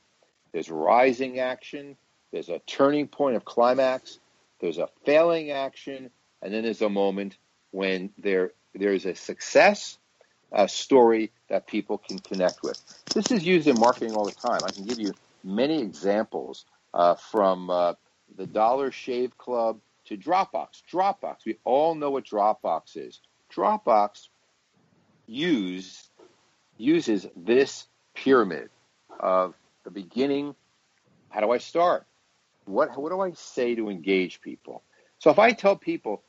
[0.52, 1.97] there's rising action,
[2.32, 4.19] there's a turning point of climax,
[4.60, 6.10] there's a failing action,
[6.41, 7.38] and then there's a moment
[7.71, 9.97] when there there's a success
[10.52, 12.82] uh, story that people can connect with.
[13.13, 14.62] This is used in marketing all the time.
[14.63, 17.93] I can give you many examples uh, from uh,
[18.36, 20.82] the Dollar Shave Club to Dropbox.
[20.91, 23.19] Dropbox, we all know what Dropbox is.
[23.53, 24.27] Dropbox
[25.27, 26.10] use,
[26.77, 28.69] uses this pyramid
[29.19, 29.53] of
[29.84, 30.56] the beginning.
[31.29, 32.06] How do I start?
[32.65, 34.84] What, what do I say to engage people?
[35.19, 36.23] So if I tell people,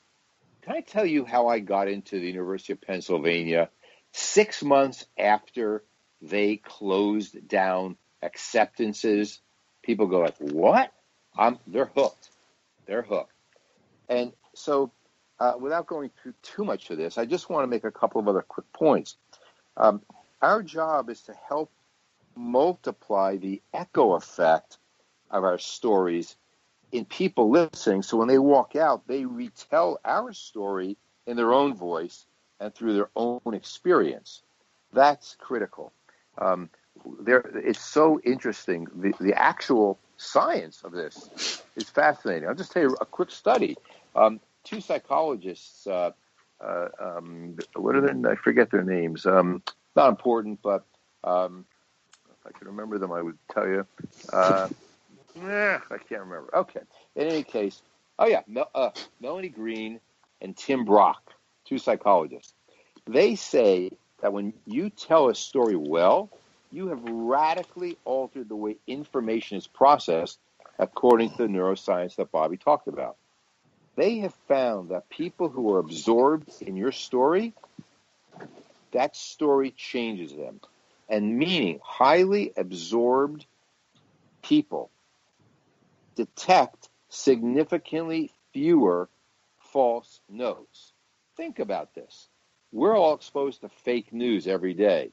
[0.63, 3.69] can I tell you how I got into the University of Pennsylvania
[4.13, 5.85] six months after
[6.23, 9.41] they closed down acceptances?
[9.85, 10.93] People go like, what?
[11.37, 12.31] I'm, they're hooked.
[12.87, 13.33] They're hooked.
[14.09, 14.91] And so
[15.39, 18.21] uh, without going through too much of this, I just want to make a couple
[18.21, 19.17] of other quick points.
[19.77, 20.03] Um,
[20.41, 21.71] our job is to help
[22.37, 24.79] multiply the echo effect
[25.31, 26.37] of our stories
[26.93, 28.03] in people listening.
[28.03, 32.27] So when they walk out, they retell our story in their own voice
[32.61, 34.43] and through their own experience.
[34.93, 35.93] That's critical.
[36.39, 36.71] Um,
[37.21, 38.87] there, it's so interesting.
[38.95, 42.49] The, the actual science of this is fascinating.
[42.49, 43.77] I'll just tell you a quick study.
[44.15, 46.11] Um, two psychologists, uh,
[46.61, 49.27] uh, um, what are their, I forget their names.
[49.27, 49.63] Um,
[49.97, 50.85] not important, but
[51.23, 51.65] um,
[52.31, 53.87] if I could remember them, I would tell you.
[54.33, 54.69] Uh,
[55.43, 56.49] eh, I can't remember.
[56.55, 56.81] Okay.
[57.17, 57.83] In any case,
[58.19, 58.91] oh yeah, Mel, uh,
[59.21, 60.01] Melanie Green
[60.41, 61.33] and Tim Brock,
[61.65, 62.55] two psychologists.
[63.07, 63.91] They say
[64.23, 66.31] that when you tell a story well,
[66.75, 70.39] you have radically altered the way information is processed
[70.79, 73.17] according to the neuroscience that Bobby talked about.
[73.97, 77.55] They have found that people who are absorbed in your story,
[78.93, 80.61] that story changes them.
[81.09, 83.47] And meaning, highly absorbed
[84.43, 84.91] people
[86.17, 89.09] detect significantly fewer
[89.59, 90.93] false notes.
[91.37, 92.29] Think about this.
[92.73, 95.13] We're all exposed to fake news every day.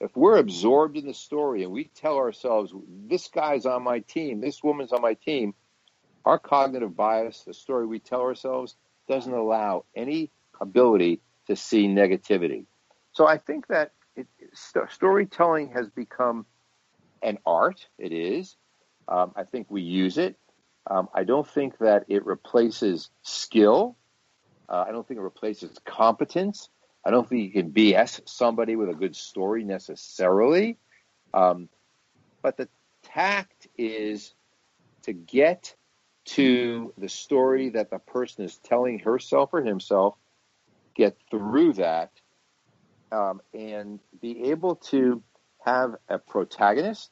[0.00, 2.72] If we're absorbed in the story and we tell ourselves,
[3.06, 5.54] this guy's on my team, this woman's on my team,
[6.24, 8.76] our cognitive bias, the story we tell ourselves,
[9.08, 10.30] doesn't allow any
[10.60, 12.66] ability to see negativity.
[13.12, 16.46] So I think that it, st- storytelling has become
[17.22, 17.86] an art.
[17.98, 18.56] It is.
[19.08, 20.36] Um, I think we use it.
[20.90, 23.96] Um, I don't think that it replaces skill.
[24.68, 26.68] Uh, I don't think it replaces competence.
[27.04, 30.78] I don't think you can BS somebody with a good story necessarily.
[31.34, 31.68] Um,
[32.42, 32.68] but the
[33.02, 34.34] tact is
[35.02, 35.74] to get
[36.24, 40.14] to the story that the person is telling herself or himself,
[40.94, 42.10] get through that,
[43.12, 45.22] um, and be able to
[45.64, 47.10] have a protagonist,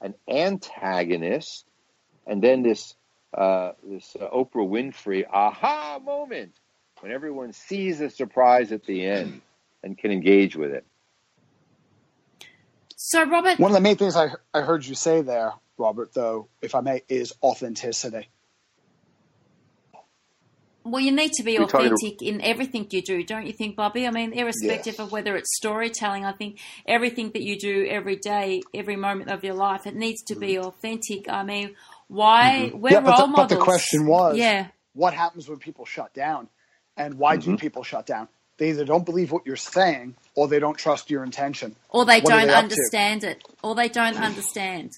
[0.00, 1.66] an antagonist,
[2.26, 2.94] and then this
[3.36, 6.52] uh, this uh, Oprah Winfrey aha moment
[7.02, 9.40] when everyone sees the surprise at the end
[9.82, 10.86] and can engage with it.
[12.96, 16.48] So, Robert, one of the main things I I heard you say there Robert, though,
[16.60, 18.28] if I may, is authenticity.
[20.84, 24.04] Well, you need to be authentic in everything you do, don't you think, Bobby?
[24.06, 24.98] I mean, irrespective yes.
[24.98, 29.44] of whether it's storytelling, I think everything that you do every day, every moment of
[29.44, 30.66] your life, it needs to be mm-hmm.
[30.66, 31.28] authentic.
[31.28, 31.76] I mean,
[32.08, 32.66] why?
[32.66, 32.80] Mm-hmm.
[32.80, 33.48] We're yeah, role the, models.
[33.48, 34.68] But the question was, yeah.
[34.92, 36.48] what happens when people shut down?
[36.96, 37.52] And why mm-hmm.
[37.52, 38.28] do people shut down?
[38.58, 41.74] They either don't believe what you're saying or they don't trust your intention.
[41.88, 43.42] Or they what don't they understand it.
[43.62, 44.92] Or they don't understand.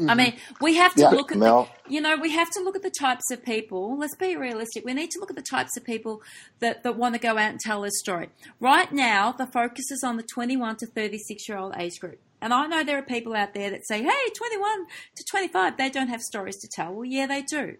[0.00, 0.10] Mm-hmm.
[0.10, 2.76] I mean, we have to yeah, look at the, you know, we have to look
[2.76, 3.98] at the types of people.
[3.98, 4.84] Let's be realistic.
[4.84, 6.22] We need to look at the types of people
[6.60, 8.28] that, that want to go out and tell their story.
[8.60, 12.20] Right now, the focus is on the 21 to 36 year old age group.
[12.40, 14.86] And I know there are people out there that say, hey, 21
[15.16, 16.92] to 25, they don't have stories to tell.
[16.92, 17.76] Well, yeah, they do.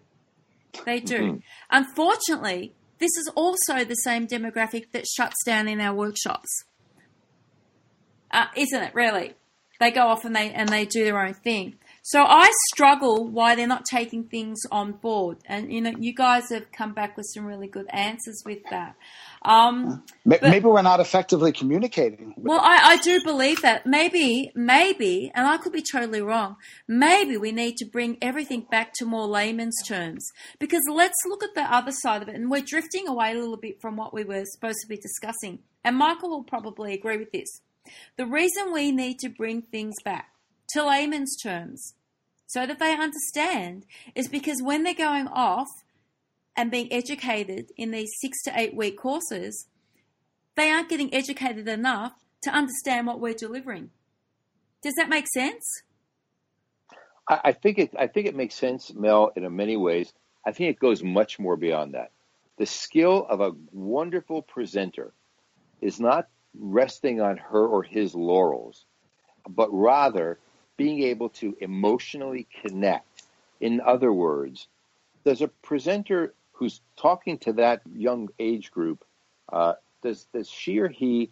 [0.85, 1.19] They do.
[1.19, 1.37] Mm-hmm.
[1.71, 6.65] Unfortunately, this is also the same demographic that shuts down in our workshops.
[8.31, 9.33] Uh, isn't it, really?
[9.79, 11.75] They go off and they, and they do their own thing.
[12.11, 16.49] So I struggle why they're not taking things on board, and you know, you guys
[16.49, 18.95] have come back with some really good answers with that.
[19.43, 22.33] Um, maybe, but, maybe we're not effectively communicating.
[22.35, 26.55] Well, I, I do believe that maybe, maybe, and I could be totally wrong.
[26.87, 31.53] Maybe we need to bring everything back to more layman's terms because let's look at
[31.53, 34.23] the other side of it, and we're drifting away a little bit from what we
[34.23, 35.59] were supposed to be discussing.
[35.83, 37.61] And Michael will probably agree with this.
[38.17, 40.31] The reason we need to bring things back
[40.73, 41.93] to layman's terms
[42.49, 43.85] so that they understand
[44.15, 45.67] is because when they're going off
[46.57, 49.67] and being educated in these six to eight week courses,
[50.55, 53.91] they aren't getting educated enough to understand what we're delivering.
[54.81, 55.63] Does that make sense?
[57.27, 57.91] I, think it.
[57.97, 60.11] I think it makes sense, Mel, in many ways.
[60.43, 62.11] I think it goes much more beyond that.
[62.57, 65.13] The skill of a wonderful presenter
[65.81, 66.27] is not
[66.57, 68.85] resting on her or his laurels,
[69.47, 70.39] but rather
[70.79, 73.23] being able to emotionally connect.
[73.59, 74.69] In other words,
[75.25, 79.03] does a presenter who's talking to that young age group,
[79.51, 81.31] uh, does, does she or he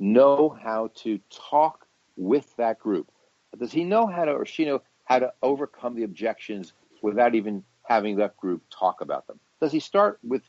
[0.00, 1.86] know how to talk
[2.16, 3.08] with that group?
[3.56, 7.62] Does he know how to, or she know how to overcome the objections without even
[7.84, 9.38] having that group talk about them?
[9.60, 10.42] Does he start with,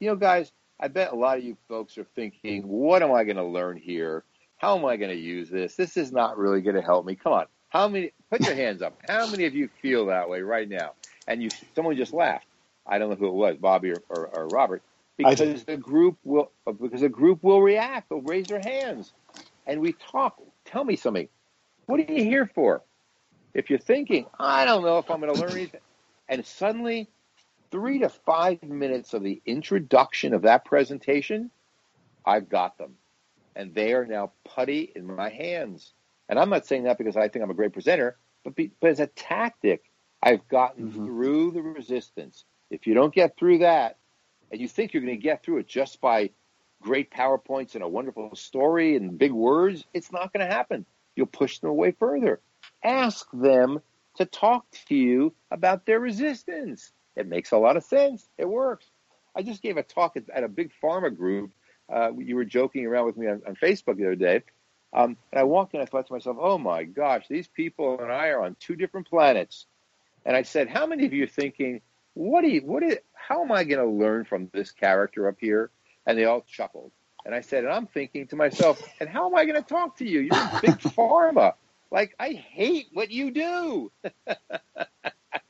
[0.00, 3.22] you know, guys, I bet a lot of you folks are thinking, what am I
[3.22, 4.24] going to learn here?
[4.56, 5.76] How am I going to use this?
[5.76, 7.14] This is not really going to help me.
[7.14, 7.46] Come on.
[7.74, 8.96] How many, put your hands up.
[9.08, 10.92] How many of you feel that way right now?
[11.28, 12.46] And you, someone just laughed.
[12.86, 14.84] I don't know who it was, Bobby or, or, or Robert,
[15.18, 18.10] because the group will, because the group will react.
[18.10, 19.14] They'll raise their hands
[19.66, 20.40] and we talk.
[20.66, 21.28] Tell me something.
[21.86, 22.84] What are you here for?
[23.54, 25.80] If you're thinking, I don't know if I'm going to learn anything,
[26.28, 27.08] and suddenly
[27.72, 31.50] three to five minutes of the introduction of that presentation,
[32.26, 32.94] I've got them.
[33.56, 35.92] And they are now putty in my hands.
[36.28, 38.90] And I'm not saying that because I think I'm a great presenter, but, be, but
[38.90, 39.84] as a tactic,
[40.22, 41.04] I've gotten mm-hmm.
[41.04, 42.44] through the resistance.
[42.70, 43.98] If you don't get through that,
[44.50, 46.30] and you think you're going to get through it just by
[46.80, 50.86] great PowerPoints and a wonderful story and big words, it's not going to happen.
[51.16, 52.40] You'll push them away further.
[52.82, 53.80] Ask them
[54.16, 56.92] to talk to you about their resistance.
[57.16, 58.28] It makes a lot of sense.
[58.38, 58.86] It works.
[59.34, 61.50] I just gave a talk at, at a big pharma group.
[61.92, 64.42] Uh, you were joking around with me on, on Facebook the other day.
[64.94, 68.12] Um, and I walked in, I thought to myself, oh my gosh, these people and
[68.12, 69.66] I are on two different planets.
[70.24, 71.80] And I said, how many of you are thinking,
[72.14, 75.36] what do you, what is, how am I going to learn from this character up
[75.40, 75.70] here?
[76.06, 76.92] And they all chuckled.
[77.26, 79.98] And I said, and I'm thinking to myself, and how am I going to talk
[79.98, 80.20] to you?
[80.20, 81.54] You're in big pharma.
[81.90, 83.92] Like, I hate what you do.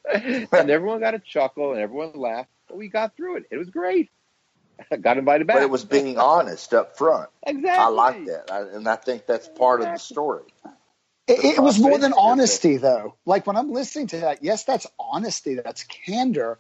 [0.15, 3.45] and everyone got a chuckle and everyone laughed, but we got through it.
[3.51, 4.11] It was great.
[4.95, 5.57] I got invited back.
[5.57, 7.29] But it was being honest up front.
[7.47, 7.71] Exactly.
[7.71, 8.51] I like that.
[8.51, 9.95] I, and I think that's part exactly.
[9.95, 10.45] of the story.
[11.27, 13.15] It, it was more than honesty, though.
[13.27, 16.59] Like when I'm listening to that, yes, that's honesty, that's candor.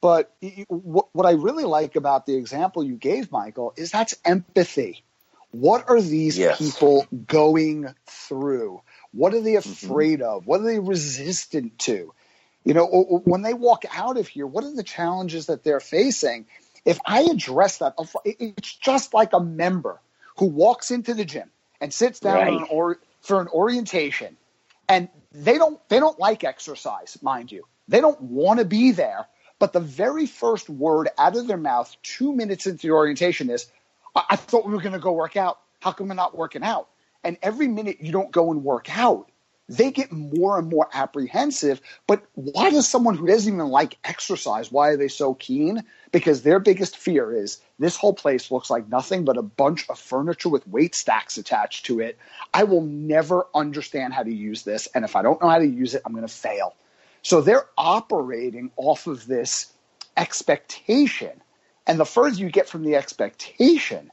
[0.00, 0.34] But
[0.68, 5.04] what I really like about the example you gave, Michael, is that's empathy.
[5.50, 6.58] What are these yes.
[6.58, 8.82] people going through?
[9.12, 9.86] What are they mm-hmm.
[9.86, 10.36] afraid mm-hmm.
[10.36, 10.46] of?
[10.46, 12.12] What are they resistant to?
[12.64, 12.86] You know,
[13.24, 16.46] when they walk out of here, what are the challenges that they're facing?
[16.86, 20.00] If I address that, it's just like a member
[20.38, 22.68] who walks into the gym and sits down right.
[22.70, 24.36] or, for an orientation,
[24.88, 27.66] and they don't they don't like exercise, mind you.
[27.88, 29.26] They don't want to be there,
[29.58, 33.66] but the very first word out of their mouth, two minutes into the orientation, is,
[34.14, 35.58] I, I thought we were going to go work out.
[35.80, 36.88] How come we're not working out?
[37.24, 39.30] And every minute you don't go and work out,
[39.68, 41.80] they get more and more apprehensive.
[42.06, 45.84] But why does someone who doesn't even like exercise, why are they so keen?
[46.12, 49.98] Because their biggest fear is this whole place looks like nothing but a bunch of
[49.98, 52.18] furniture with weight stacks attached to it.
[52.54, 54.86] I will never understand how to use this.
[54.94, 56.74] And if I don't know how to use it, I'm going to fail.
[57.22, 59.72] So they're operating off of this
[60.16, 61.42] expectation.
[61.86, 64.10] And the further you get from the expectation,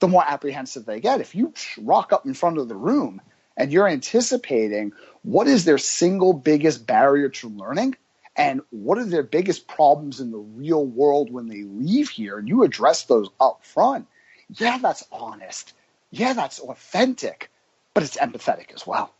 [0.00, 1.20] the more apprehensive they get.
[1.20, 3.20] If you rock up in front of the room
[3.56, 4.92] and you're anticipating
[5.22, 7.96] what is their single biggest barrier to learning
[8.36, 12.48] and what are their biggest problems in the real world when they leave here, and
[12.48, 14.06] you address those up front,
[14.50, 15.72] yeah, that's honest.
[16.10, 17.50] Yeah, that's authentic,
[17.92, 19.12] but it's empathetic as well.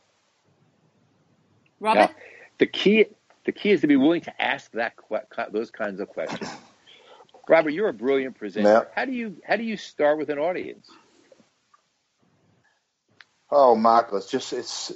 [1.80, 2.00] Robert?
[2.00, 2.22] Yeah.
[2.58, 3.06] The key
[3.44, 4.94] the key is to be willing to ask that
[5.52, 6.48] those kinds of questions.
[7.48, 8.88] Robert, you're a brilliant presenter.
[8.94, 10.88] How do you how do you start with an audience?
[13.56, 14.92] Oh, Michael, it's just it's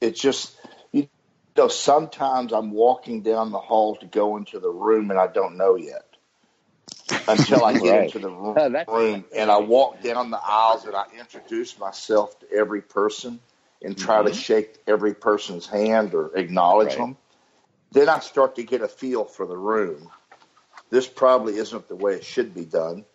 [0.00, 0.56] it's just
[0.92, 1.08] you
[1.56, 5.56] know sometimes I'm walking down the hall to go into the room and I don't
[5.56, 6.06] know yet
[7.26, 8.04] until I get right.
[8.04, 12.38] into the room, oh, room and I walk down the aisles and I introduce myself
[12.38, 13.40] to every person
[13.82, 14.28] and try mm-hmm.
[14.28, 16.98] to shake every person's hand or acknowledge right.
[16.98, 17.16] them.
[17.90, 20.08] Then I start to get a feel for the room.
[20.90, 23.06] This probably isn't the way it should be done,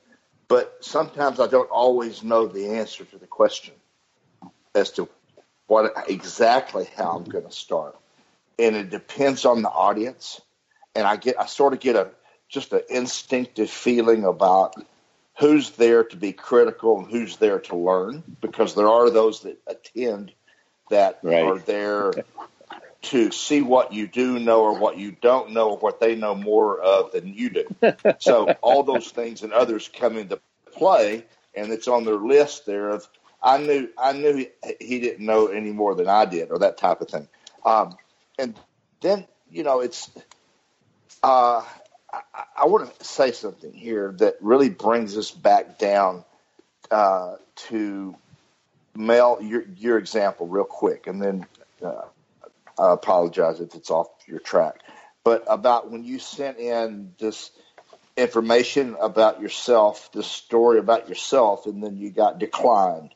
[0.49, 3.74] but sometimes I don't always know the answer to the question
[4.78, 5.10] as to
[5.68, 7.98] what exactly how I'm going to start.
[8.58, 10.42] And it depends on the audience.
[10.96, 12.10] And I get, I sort of get a,
[12.50, 14.76] just an instinctive feeling about
[15.38, 19.60] who's there to be critical and who's there to learn because there are those that
[19.68, 20.32] attend
[20.90, 21.44] that right.
[21.44, 22.14] are there
[23.04, 26.34] to see what you do know or what you don't know or what they know
[26.34, 27.68] more of than you do.
[28.20, 30.40] so all those things and others come into
[30.74, 31.24] play,
[31.56, 33.08] and it's on their list there of
[33.42, 36.78] I knew I knew he, he didn't know any more than I did or that
[36.78, 37.28] type of thing.
[37.66, 37.96] Um,
[38.40, 38.60] and
[39.02, 40.10] then you know it's
[41.24, 41.64] uh,
[42.12, 42.22] I,
[42.58, 46.24] I want to say something here that really brings us back down
[46.92, 47.36] uh,
[47.68, 48.16] to
[48.96, 51.46] Mel, your your example, real quick, and then
[51.84, 52.02] uh,
[52.80, 54.82] I apologize if it's off your track.
[55.24, 57.52] But about when you sent in this
[58.16, 63.14] information about yourself, this story about yourself, and then you got declined.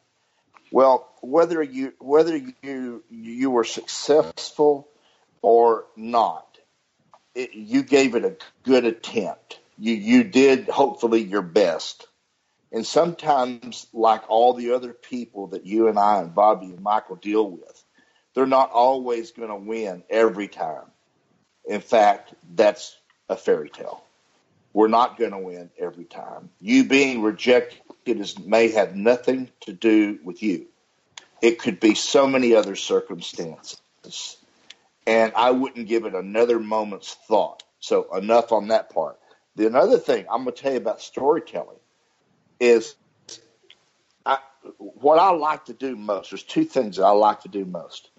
[0.72, 4.88] Well, whether you whether you you were successful
[5.42, 6.58] or not,
[7.36, 9.60] it, you gave it a good attempt.
[9.78, 12.08] You you did hopefully your best.
[12.72, 17.18] And sometimes, like all the other people that you and I and Bobby and Michael
[17.18, 17.84] deal with,
[18.34, 20.86] they're not always going to win every time.
[21.66, 22.96] In fact, that's
[23.28, 24.04] a fairy tale.
[24.74, 26.50] We're not going to win every time.
[26.60, 30.68] You being rejected is, may have nothing to do with you.
[31.42, 34.38] It could be so many other circumstances.
[35.06, 37.64] And I wouldn't give it another moment's thought.
[37.80, 39.20] So, enough on that part.
[39.56, 41.80] The another thing I'm going to tell you about storytelling
[42.60, 42.96] is
[44.26, 44.38] I,
[44.78, 46.30] what I like to do most.
[46.30, 48.10] There's two things that I like to do most,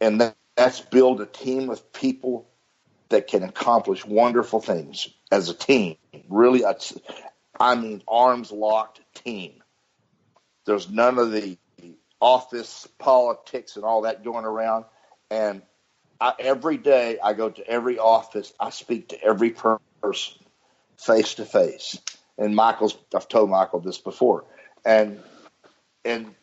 [0.00, 2.48] and that, that's build a team of people
[3.14, 5.96] that can accomplish wonderful things as a team.
[6.28, 6.64] Really,
[7.58, 9.62] I mean, arms locked team.
[10.66, 11.58] There's none of the
[12.20, 14.84] office politics and all that going around.
[15.30, 15.62] And
[16.20, 19.80] I, every day I go to every office, I speak to every person
[20.96, 21.98] face to face
[22.38, 24.44] and Michael's I've told Michael this before,
[24.84, 25.20] and
[26.04, 26.34] and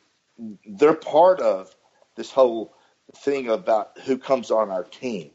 [0.66, 1.74] they're part of
[2.16, 2.74] this whole
[3.18, 5.32] thing about who comes on our team.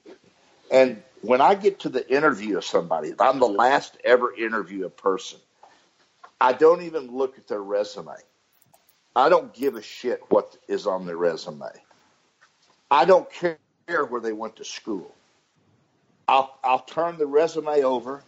[0.70, 4.86] And when I get to the interview of somebody, if I'm the last ever interview
[4.86, 5.40] a person,
[6.40, 8.14] I don't even look at their resume.
[9.16, 11.68] I don't give a shit what is on their resume.
[12.90, 13.58] I don't care
[14.06, 15.14] where they went to school.
[16.28, 18.22] I'll I'll turn the resume over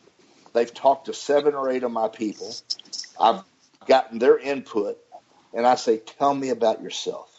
[0.52, 2.54] They've talked to seven or eight of my people.
[3.20, 3.42] I've
[3.86, 4.98] gotten their input,
[5.54, 7.30] and I say, Tell me about yourself.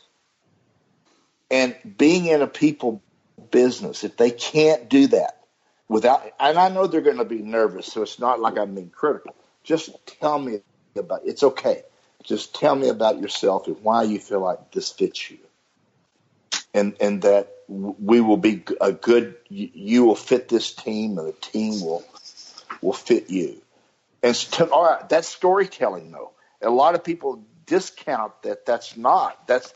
[1.51, 3.03] And being in a people
[3.51, 5.38] business, if they can't do that
[5.89, 8.89] without, and I know they're going to be nervous, so it's not like I'm being
[8.89, 9.35] critical.
[9.63, 9.89] Just
[10.21, 10.61] tell me
[10.95, 11.83] about it's okay.
[12.23, 15.39] Just tell me about yourself and why you feel like this fits you.
[16.73, 21.33] And, and that we will be a good, you will fit this team and the
[21.33, 22.05] team will
[22.81, 23.61] will fit you.
[24.21, 26.31] And to, all right, that's storytelling, though.
[26.61, 28.65] A lot of people discount that.
[28.65, 29.47] That's not.
[29.47, 29.73] That's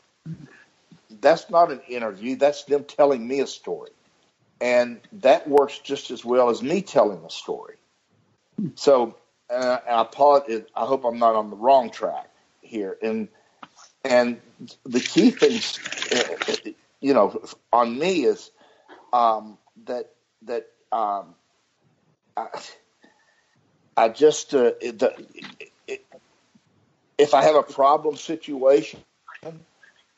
[1.22, 2.36] that's not an interview.
[2.36, 3.92] That's them telling me a story,
[4.64, 7.76] and that works just as well as me telling a story.
[8.76, 9.18] So,
[9.50, 10.64] uh, I apologize.
[10.74, 12.30] I hope I'm not on the wrong track
[12.62, 12.98] here.
[13.02, 13.28] And
[14.06, 14.40] and
[14.86, 15.78] the key things,
[16.14, 17.44] uh, you know,
[17.74, 18.52] on me is
[19.12, 20.12] um, that
[20.44, 21.36] that um,
[22.38, 22.48] I,
[23.98, 25.14] I just uh, the,
[25.90, 26.06] it,
[27.18, 29.02] if I have a problem situation,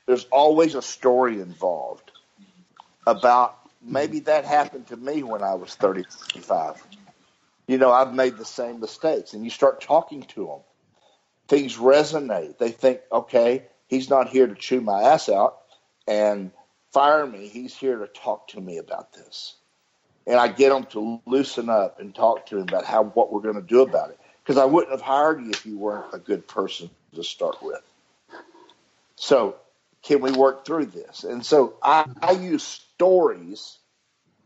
[0.05, 2.11] there's always a story involved
[3.07, 6.83] about maybe that happened to me when I was 35.
[7.67, 10.59] You know, I've made the same mistakes, and you start talking to them.
[11.47, 12.57] Things resonate.
[12.57, 15.57] They think, okay, he's not here to chew my ass out
[16.07, 16.51] and
[16.91, 17.47] fire me.
[17.47, 19.55] He's here to talk to me about this
[20.27, 23.41] and I get them to loosen up and talk to them about how what we're
[23.41, 24.19] going to do about it.
[24.43, 27.81] Because I wouldn't have hired you if you weren't a good person to start with.
[29.15, 29.55] So,
[30.03, 31.23] can we work through this?
[31.23, 33.79] And so I, I use stories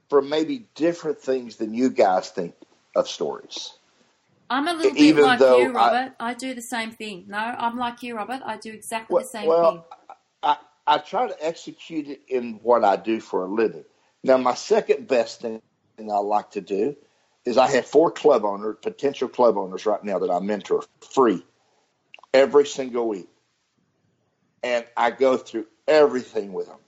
[0.09, 2.55] from maybe different things than you guys think
[2.95, 3.73] of stories.
[4.49, 6.15] I'm a little Even bit like you, Robert.
[6.19, 7.25] I, I, do the same thing.
[7.27, 8.41] No, I'm like you, Robert.
[8.43, 9.83] I do exactly well, the same well, thing.
[10.41, 13.85] I, I try to execute it in what I do for a living.
[14.23, 15.61] Now, my second best thing
[15.99, 16.95] thing I like to do
[17.45, 20.83] is I have four club owners, potential club owners right now that I mentor
[21.13, 21.45] free
[22.33, 23.29] every single week.
[24.63, 26.79] And I go through everything with them.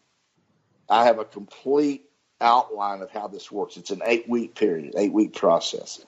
[0.91, 2.05] I have a complete
[2.41, 3.77] outline of how this works.
[3.77, 6.05] It's an eight week period, eight week process.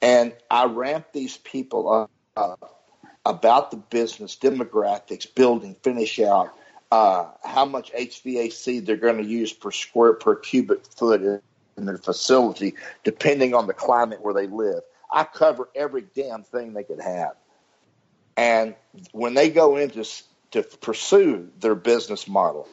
[0.00, 2.76] And I ramp these people up
[3.26, 6.54] about the business, demographics, building, finish out,
[6.90, 11.22] uh, how much HVAC they're going to use per square per cubic foot
[11.76, 12.74] in their facility,
[13.04, 14.82] depending on the climate where they live.
[15.10, 17.34] I cover every damn thing they could have.
[18.36, 18.74] And
[19.12, 20.04] when they go into
[20.52, 22.68] to pursue their business model,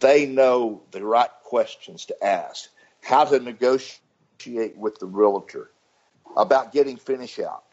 [0.00, 2.68] they know the right questions to ask,
[3.02, 5.70] how to negotiate with the realtor,
[6.36, 7.64] about getting finish out,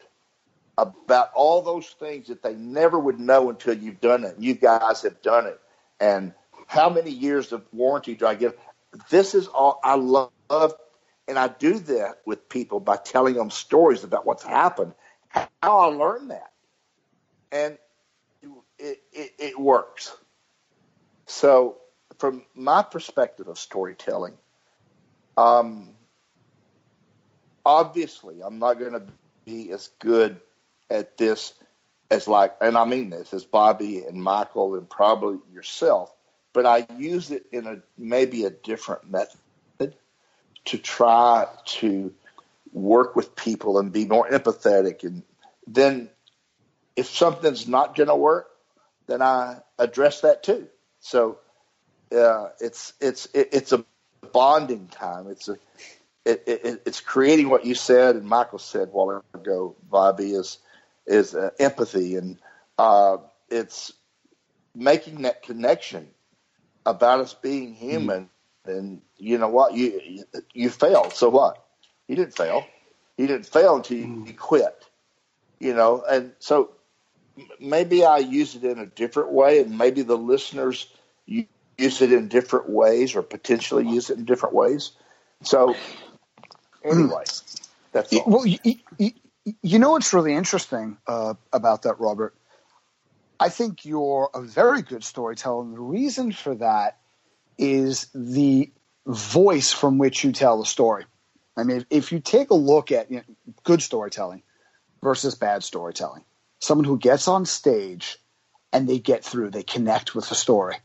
[0.78, 4.36] about all those things that they never would know until you've done it.
[4.38, 5.60] You guys have done it.
[6.00, 6.32] And
[6.66, 8.54] how many years of warranty do I give?
[9.10, 10.74] this is all I love,
[11.28, 14.94] and I do that with people by telling them stories about what's happened,
[15.28, 16.52] how I learned that.
[17.50, 17.78] And
[18.78, 20.14] it, it, it works.
[21.26, 21.76] So,
[22.22, 24.34] from my perspective of storytelling,
[25.36, 25.88] um,
[27.66, 29.02] obviously, I'm not going to
[29.44, 30.38] be as good
[30.88, 31.52] at this
[32.12, 36.14] as like, and I mean this, as Bobby and Michael and probably yourself,
[36.52, 39.96] but I use it in a maybe a different method
[40.66, 41.48] to try
[41.80, 42.14] to
[42.72, 45.02] work with people and be more empathetic.
[45.02, 45.24] And
[45.66, 46.08] then
[46.94, 48.48] if something's not going to work,
[49.08, 50.68] then I address that too.
[51.00, 51.38] So
[52.12, 53.84] uh, it's it's it, it's a
[54.32, 55.28] bonding time.
[55.28, 55.56] It's a
[56.24, 59.76] it, it, it's creating what you said and Michael said a while ago.
[59.88, 60.58] Bobby is
[61.06, 62.38] is uh, empathy and
[62.78, 63.92] uh, it's
[64.74, 66.08] making that connection
[66.86, 68.24] about us being human.
[68.66, 68.70] Mm-hmm.
[68.70, 69.74] And you know what?
[69.74, 71.12] You you failed.
[71.14, 71.64] So what?
[72.06, 72.64] You didn't fail.
[73.16, 74.26] You didn't fail until you, mm.
[74.28, 74.84] you quit.
[75.58, 76.70] You know, and so
[77.60, 80.86] maybe I use it in a different way, and maybe the listeners
[81.82, 84.92] use it in different ways, or potentially use it in different ways.
[85.42, 85.74] So,
[86.84, 87.24] anyway,
[87.92, 88.24] that's all.
[88.26, 88.58] Well, you,
[88.98, 89.12] you,
[89.62, 92.34] you know what's really interesting uh, about that, Robert?
[93.40, 96.98] I think you're a very good storyteller, and the reason for that
[97.58, 98.70] is the
[99.06, 101.04] voice from which you tell the story.
[101.56, 103.22] I mean, if you take a look at you know,
[103.64, 104.42] good storytelling
[105.02, 106.24] versus bad storytelling,
[106.60, 108.18] someone who gets on stage
[108.72, 110.76] and they get through, they connect with the story,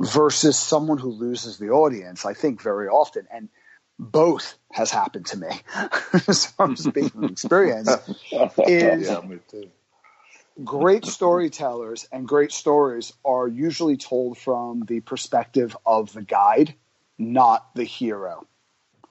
[0.00, 3.28] versus someone who loses the audience, I think very often.
[3.30, 3.48] And
[3.98, 5.50] both has happened to me.
[6.32, 7.88] so I'm speaking from experience.
[8.66, 9.20] Is yeah,
[10.64, 16.74] great storytellers and great stories are usually told from the perspective of the guide,
[17.18, 18.46] not the hero.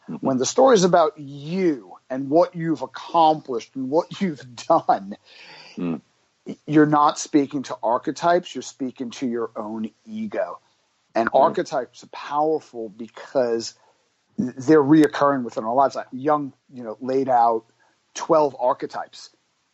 [0.10, 0.26] Mm-hmm.
[0.26, 5.18] When the story is about you and what you've accomplished and what you've done,
[5.78, 6.02] mm.
[6.66, 10.60] you're not speaking to archetypes, you're speaking to your own ego.
[11.16, 11.40] And mm.
[11.40, 13.74] archetypes are powerful because
[14.38, 15.98] they're reoccurring within our lives.
[16.12, 17.66] Jung, you know, laid out
[18.16, 19.30] 12 archetypes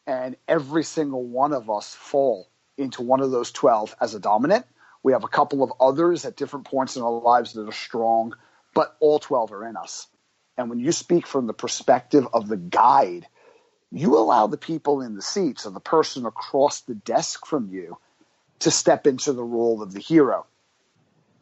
[0.07, 4.65] and every single one of us fall into one of those 12 as a dominant.
[5.03, 8.36] We have a couple of others at different points in our lives that are strong,
[8.73, 10.07] but all 12 are in us.
[10.57, 13.27] And when you speak from the perspective of the guide,
[13.91, 17.97] you allow the people in the seats or the person across the desk from you
[18.59, 20.45] to step into the role of the hero.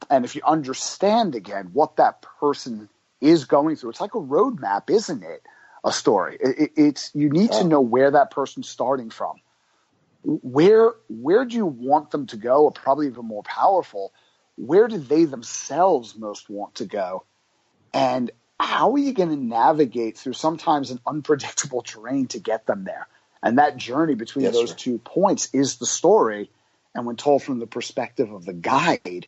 [0.10, 2.90] And if you understand again what that person
[3.22, 5.44] is going through, it's like a roadmap, isn't it?
[5.84, 6.38] a story.
[6.40, 9.38] It, it's you need to know where that person's starting from.
[10.24, 14.14] Where where do you want them to go, or probably even more powerful,
[14.56, 17.26] where do they themselves most want to go,
[17.94, 22.86] and how are you going to navigate through sometimes an unpredictable terrain to get them
[22.86, 23.08] there?
[23.42, 24.76] And that journey between yes, those sir.
[24.76, 26.50] two points is the story.
[26.96, 29.28] And when told from the perspective of the guide,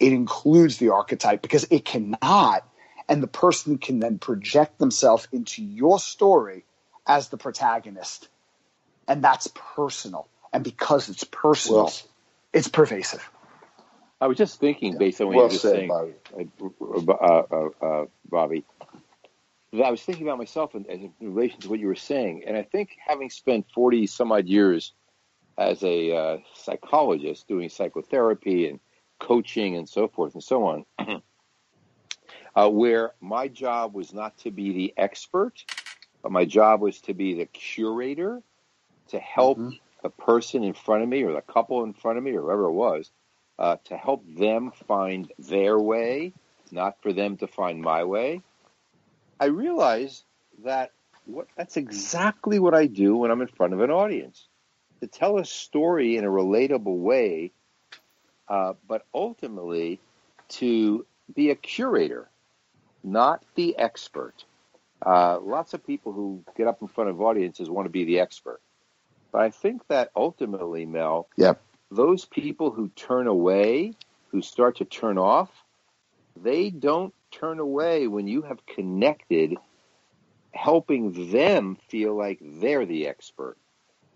[0.00, 2.64] it includes the archetype because it cannot
[3.08, 6.64] and the person can then project themselves into your story
[7.06, 8.28] as the protagonist.
[9.08, 10.28] And that's personal.
[10.52, 11.94] And because it's personal, well,
[12.52, 13.28] it's pervasive.
[14.20, 14.98] I was just thinking, yeah.
[14.98, 16.14] based on what well you were saying, Bobby.
[16.80, 18.64] Uh, uh, uh, Bobby,
[19.72, 22.44] that I was thinking about myself in, in, relation to what you were saying.
[22.46, 24.92] And I think having spent 40 some odd years
[25.56, 28.80] as a uh, psychologist doing psychotherapy and
[29.18, 30.84] coaching and so forth and so on,
[32.56, 35.64] uh, where my job was not to be the expert,
[36.22, 38.42] but my job was to be the curator
[39.08, 39.76] to help mm-hmm.
[40.02, 42.64] the person in front of me or the couple in front of me or whoever
[42.64, 43.10] it was
[43.58, 46.32] uh, to help them find their way,
[46.70, 48.42] not for them to find my way.
[49.40, 50.24] I realized
[50.64, 50.92] that
[51.26, 54.48] what, that's exactly what I do when I'm in front of an audience
[55.00, 57.52] to tell a story in a relatable way,
[58.48, 60.00] uh, but ultimately
[60.48, 62.28] to be a curator
[63.02, 64.44] not the expert.
[65.04, 68.20] Uh, lots of people who get up in front of audiences want to be the
[68.20, 68.60] expert.
[69.32, 71.60] But I think that ultimately, Mel, yep.
[71.90, 73.94] those people who turn away,
[74.28, 75.50] who start to turn off,
[76.36, 79.56] they don't turn away when you have connected,
[80.52, 83.56] helping them feel like they're the expert.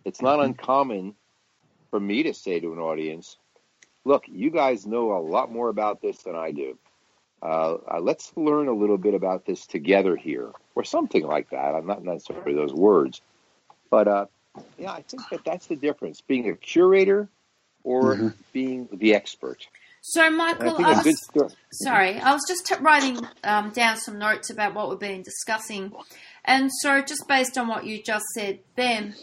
[0.04, 0.50] It's not mm-hmm.
[0.50, 1.14] uncommon
[1.90, 3.36] for me to say to an audience,
[4.04, 6.78] look, you guys know a lot more about this than I do.
[7.42, 11.74] Uh, uh, let's learn a little bit about this together here, or something like that.
[11.74, 13.20] I'm not necessarily those words,
[13.90, 14.26] but uh,
[14.78, 17.28] yeah, I think that that's the difference: being a curator
[17.82, 18.28] or mm-hmm.
[18.52, 19.66] being the expert.
[20.04, 24.50] So, Michael, I, I was, sorry, I was just t- writing um, down some notes
[24.50, 25.92] about what we've been discussing.
[26.44, 29.14] And so, just based on what you just said, Ben,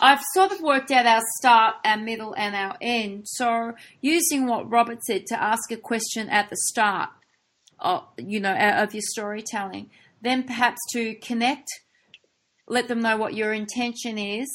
[0.00, 3.28] I've sort of worked out our start, our middle, and our end.
[3.28, 7.10] So, using what Robert said to ask a question at the start,
[7.78, 9.90] of, you know, of your storytelling,
[10.20, 11.68] then perhaps to connect,
[12.66, 14.48] let them know what your intention is,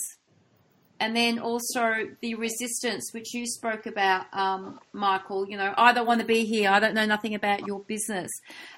[1.03, 5.45] and then also the resistance, which you spoke about, um, Michael.
[5.49, 6.69] You know, I don't want to be here.
[6.69, 8.31] I don't know nothing about your business.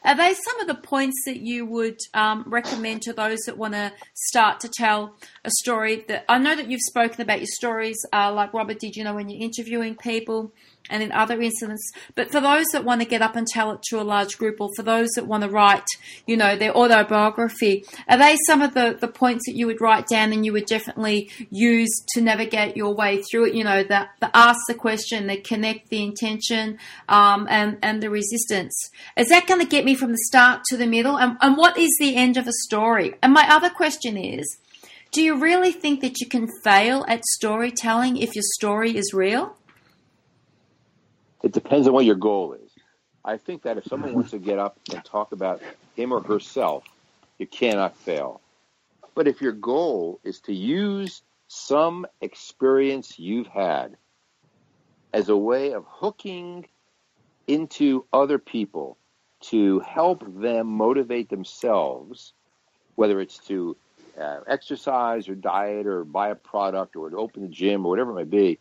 [0.03, 3.75] Are they some of the points that you would um, recommend to those that want
[3.75, 6.03] to start to tell a story?
[6.07, 8.95] That I know that you've spoken about your stories, uh, like Robert did.
[8.95, 10.51] You know, when you're interviewing people
[10.89, 11.91] and in other incidents.
[12.15, 14.59] But for those that want to get up and tell it to a large group,
[14.59, 15.85] or for those that want to write,
[16.25, 20.07] you know, their autobiography, are they some of the, the points that you would write
[20.07, 23.53] down and you would definitely use to navigate your way through it?
[23.53, 26.77] You know, the, the ask the question, the connect, the intention,
[27.09, 28.89] um, and, and the resistance.
[29.17, 31.17] Is that going to get me from the start to the middle?
[31.17, 33.15] And, and what is the end of a story?
[33.21, 34.57] And my other question is,
[35.11, 39.55] do you really think that you can fail at storytelling if your story is real?
[41.45, 42.71] It depends on what your goal is.
[43.23, 45.61] I think that if someone wants to get up and talk about
[45.95, 46.83] him or herself,
[47.37, 48.41] you cannot fail.
[49.13, 53.95] But if your goal is to use some experience you've had
[55.13, 56.67] as a way of hooking
[57.45, 58.97] into other people
[59.41, 62.33] to help them motivate themselves,
[62.95, 63.77] whether it's to
[64.19, 68.11] uh, exercise or diet or buy a product or to open a gym or whatever
[68.13, 68.59] it may be,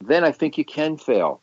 [0.00, 1.42] then I think you can fail.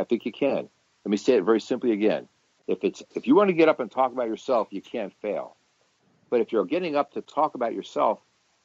[0.00, 0.68] I think you can.
[1.04, 2.26] Let me say it very simply again.
[2.66, 5.56] If it's if you want to get up and talk about yourself, you can't fail.
[6.30, 8.20] But if you're getting up to talk about yourself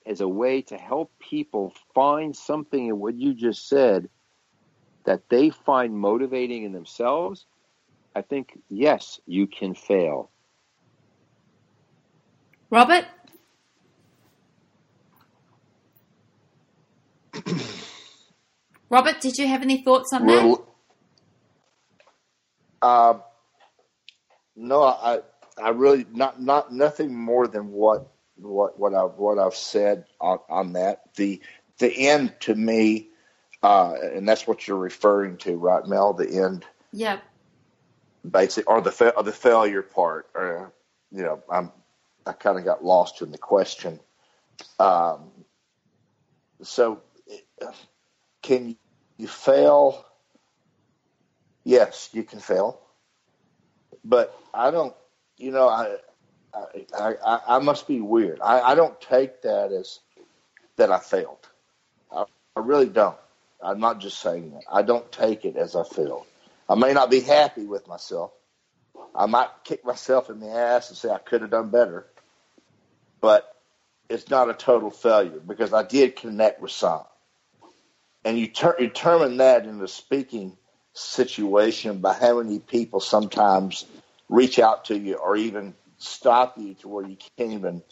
[0.05, 4.07] as a way to help people find something in what you just said
[5.03, 7.45] that they find motivating in themselves,
[8.15, 10.29] I think yes, you can fail.
[12.69, 13.05] Robert?
[18.89, 20.74] Robert, did you have any thoughts on that?
[22.85, 23.17] Uh,
[24.55, 25.21] no, I
[25.57, 30.37] I really not not nothing more than what what what I've what I've said on,
[30.47, 31.01] on that.
[31.15, 31.41] The
[31.79, 33.09] the end to me,
[33.63, 36.13] uh, and that's what you're referring to, right, Mel?
[36.13, 36.63] The end.
[36.93, 37.23] Yep.
[38.29, 40.71] Basic or the fa- or the failure part, or
[41.11, 41.71] you know, I'm
[42.27, 43.99] I kind of got lost in the question.
[44.77, 45.31] Um,
[46.61, 47.01] so,
[48.43, 48.77] can
[49.17, 50.05] you fail
[51.65, 52.79] yes, you can fail,
[54.05, 54.95] but I don't.
[55.37, 55.97] You know, I
[56.97, 58.39] I, I, I must be weird.
[58.41, 59.99] I, I don't take that as
[60.77, 61.47] that I failed.
[62.11, 63.17] I, I really don't.
[63.61, 64.63] I'm not just saying that.
[64.71, 66.25] I don't take it as I failed.
[66.69, 68.31] I may not be happy with myself.
[69.15, 72.05] I might kick myself in the ass and say I could have done better,
[73.21, 73.55] but
[74.09, 77.03] it's not a total failure because I did connect with some.
[78.25, 80.57] And you, ter- you determine that into speaking
[80.95, 83.85] situation by how many people sometimes
[84.29, 87.83] reach out to you or even stop you to where you can't even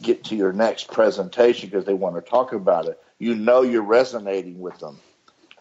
[0.00, 3.00] get to your next presentation because they want to talk about it.
[3.18, 4.98] You know you're resonating with them.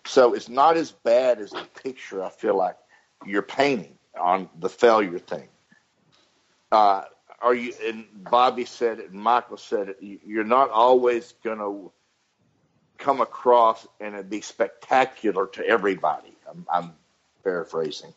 [0.06, 2.78] So it's not as bad as the picture I feel like
[3.26, 5.48] you're painting on the failure thing.
[6.72, 7.04] Uh,
[7.42, 7.74] are you?
[7.86, 9.98] And Bobby said it, and Michael said it.
[10.02, 11.92] You're not always going to
[12.98, 16.36] come across and be spectacular to everybody.
[16.50, 16.94] I'm, I'm
[17.44, 18.14] paraphrasing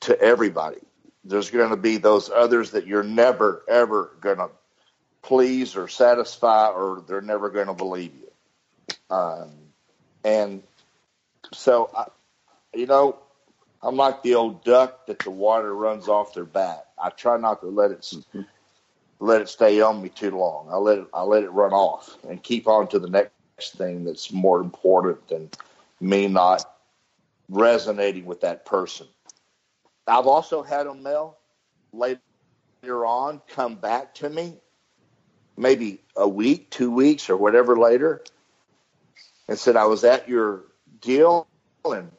[0.00, 0.78] to everybody.
[1.24, 4.50] There's going to be those others that you're never ever going to
[5.22, 8.30] please or satisfy, or they're never going to believe you.
[9.14, 9.50] Um,
[10.24, 10.62] and
[11.52, 12.06] so, I,
[12.74, 13.18] you know,
[13.82, 16.84] I'm like the old duck that the water runs off their back.
[16.98, 18.14] I try not to let it
[19.18, 20.68] let it stay on me too long.
[20.70, 24.04] I let it I let it run off and keep on to the next thing
[24.04, 25.50] that's more important than
[26.00, 26.75] me not
[27.48, 29.06] resonating with that person.
[30.06, 31.36] I've also had a male
[31.92, 32.20] later
[32.84, 34.54] on come back to me,
[35.56, 38.22] maybe a week, two weeks, or whatever later,
[39.48, 40.64] and said, I was at your
[41.00, 41.46] deal
[41.84, 42.10] and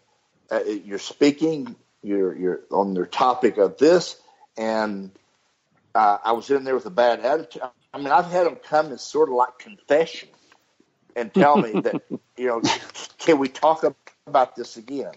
[0.51, 4.19] uh, you're speaking, you're, you're on the topic of this,
[4.57, 5.11] and
[5.93, 7.63] uh, I was in there with a bad attitude.
[7.93, 10.29] I mean, I've had them come as sort of like confession
[11.15, 12.01] and tell me that,
[12.37, 12.61] you know,
[13.17, 13.83] can we talk
[14.27, 15.13] about this again?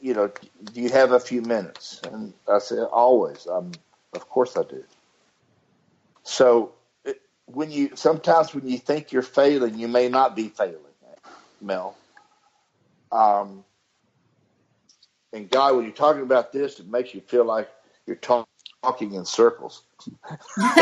[0.00, 0.32] You know,
[0.72, 2.00] do you have a few minutes?
[2.04, 3.46] And I said, always.
[3.46, 3.72] Um,
[4.14, 4.84] of course I do.
[6.22, 6.72] So
[7.04, 10.76] it, when you sometimes when you think you're failing, you may not be failing,
[11.60, 11.96] Mel.
[13.10, 13.64] Um,
[15.32, 17.68] and God, when you're talking about this, it makes you feel like
[18.06, 18.48] you're talk,
[18.82, 19.82] talking in circles.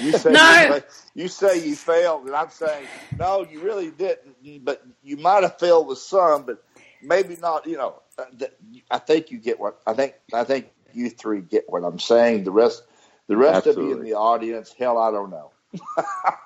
[0.00, 0.80] you say No.
[1.14, 2.88] you, you say you failed, and I'm saying
[3.18, 4.35] no, you really didn't.
[4.62, 6.62] But you might have failed with some, but
[7.02, 7.66] maybe not.
[7.66, 8.24] You know, uh,
[8.90, 10.14] I think you get what I think.
[10.32, 12.44] I think you three get what I'm saying.
[12.44, 12.82] The rest,
[13.28, 15.50] the rest of you in the audience, hell, I don't know.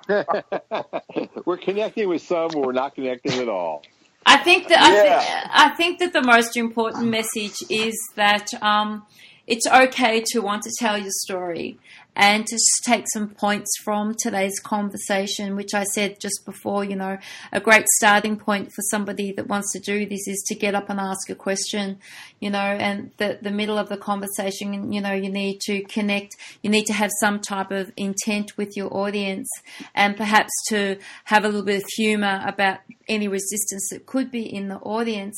[1.45, 3.83] we're connecting with some, but we're not connecting at all.
[4.27, 5.21] I think that I, Yeah.
[5.21, 9.07] thi- I think that the most important message is that um,
[9.47, 11.79] it's okay to want to tell your story
[12.17, 16.85] and to take some points from today's conversation, which I said just before.
[16.85, 17.19] You know,
[17.53, 20.91] a great starting point for somebody that wants to do this is to get up
[20.91, 21.99] and ask a question.
[22.41, 26.37] You know, and the the middle of the conversation, you know, you need to connect.
[26.63, 29.49] You need to have some type of intent with your audience,
[29.95, 34.43] and perhaps to have a little bit of humour about any resistance that could be
[34.43, 35.37] in the audience.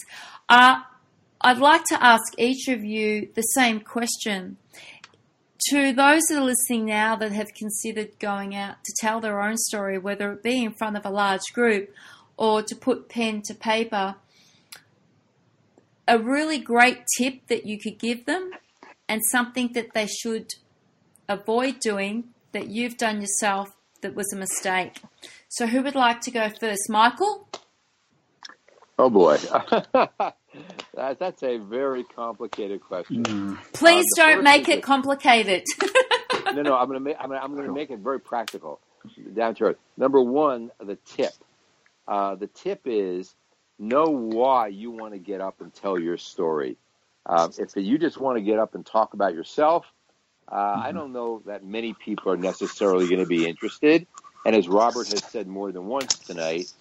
[0.49, 0.81] Uh,
[1.45, 4.59] I'd like to ask each of you the same question.
[5.71, 9.57] To those that are listening now that have considered going out to tell their own
[9.57, 11.95] story, whether it be in front of a large group
[12.37, 14.17] or to put pen to paper,
[16.09, 18.51] a really great tip that you could give them
[19.09, 20.49] and something that they should
[21.29, 23.69] avoid doing that you've done yourself
[24.01, 25.01] that was a mistake.
[25.49, 26.89] So, who would like to go first?
[26.89, 27.49] Michael?
[29.03, 29.37] Oh boy,
[29.93, 33.59] that, that's a very complicated question.
[33.73, 35.65] Please the don't make it complicated.
[36.55, 38.79] no, no, I'm gonna make I'm gonna, I'm gonna make it very practical,
[39.35, 39.77] down to earth.
[39.97, 41.33] Number one, the tip.
[42.07, 43.35] Uh, the tip is
[43.77, 46.77] know why you want to get up and tell your story.
[47.27, 49.85] Um, if you just want to get up and talk about yourself,
[50.47, 54.07] uh, I don't know that many people are necessarily going to be interested.
[54.47, 56.73] And as Robert has said more than once tonight,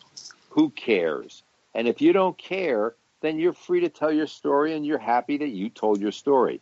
[0.49, 1.41] who cares?
[1.73, 5.37] And if you don't care, then you're free to tell your story and you're happy
[5.37, 6.61] that you told your story.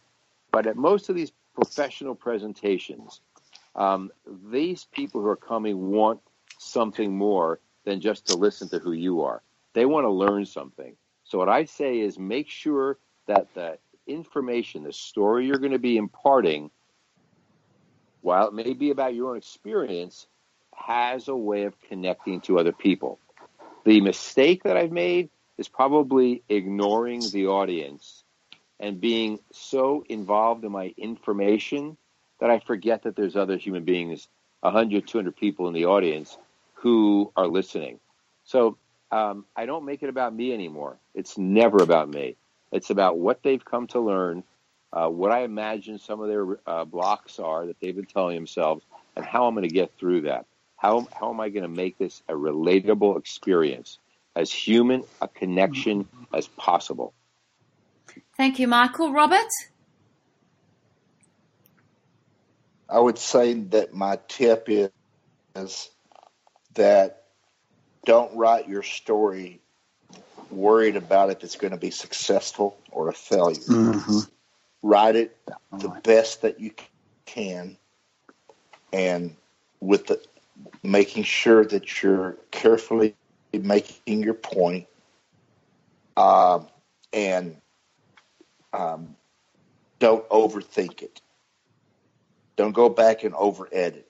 [0.51, 3.22] But at most of these professional presentations,
[3.76, 4.12] um,
[4.51, 6.20] these people who are coming want
[6.57, 9.41] something more than just to listen to who you are.
[9.74, 10.95] They want to learn something.
[11.24, 12.97] So what I say is make sure
[13.28, 16.72] that the information, the story you're going to be imparting,
[18.22, 20.28] while it may be about your own experience,
[20.76, 23.20] has a way of connecting to other people.
[23.89, 28.23] The mistake that I've made is probably ignoring the audience
[28.79, 31.97] and being so involved in my information
[32.39, 34.27] that I forget that there's other human beings,
[34.59, 36.37] 100, 200 people in the audience
[36.73, 37.99] who are listening.
[38.43, 38.77] So
[39.09, 40.99] um, I don't make it about me anymore.
[41.15, 42.35] It's never about me.
[42.71, 44.43] It's about what they've come to learn,
[44.93, 48.85] uh, what I imagine some of their uh, blocks are that they've been telling themselves,
[49.15, 50.45] and how I'm going to get through that.
[50.80, 53.99] How, how am I going to make this a relatable experience,
[54.36, 57.13] as human a connection as possible?
[58.38, 59.11] Thank you, Michael.
[59.11, 59.49] Robert?
[62.89, 64.89] I would say that my tip is,
[65.55, 65.89] is
[66.75, 67.23] that
[68.05, 69.59] don't write your story
[70.49, 73.59] worried about if it's going to be successful or a failure.
[73.59, 74.19] Mm-hmm.
[74.82, 75.38] Write it
[75.73, 76.71] the best that you
[77.25, 77.77] can,
[78.93, 79.36] and
[79.82, 80.21] with the
[80.84, 83.16] making sure that you're carefully
[83.53, 84.88] making your point,
[86.18, 86.68] um,
[87.14, 87.57] and
[88.74, 89.16] um,
[89.99, 91.22] don't overthink it.
[92.55, 94.05] Don't go back and over edit.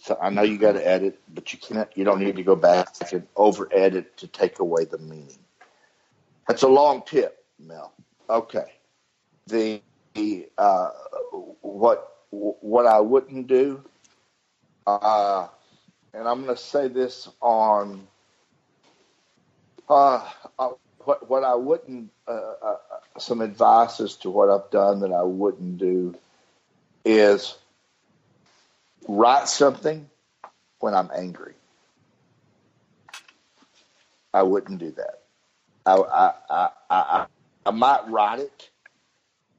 [0.00, 1.88] So I know you got to edit, but you can't.
[1.94, 5.38] You don't need to go back and over edit to take away the meaning.
[6.48, 7.92] That's a long tip, Mel.
[8.30, 8.72] Okay.
[9.48, 9.82] The,
[10.56, 10.90] uh,
[11.60, 13.82] what what I wouldn't do,
[14.86, 15.48] uh,
[16.16, 18.06] and I'm going to say this on
[19.88, 20.26] uh,
[20.58, 22.76] uh, what what I wouldn't uh, uh,
[23.18, 26.16] some advice as to what I've done that I wouldn't do
[27.04, 27.56] is
[29.06, 30.08] write something
[30.80, 31.54] when I'm angry.
[34.32, 35.20] I wouldn't do that.
[35.84, 37.26] I I I I,
[37.66, 38.70] I might write it,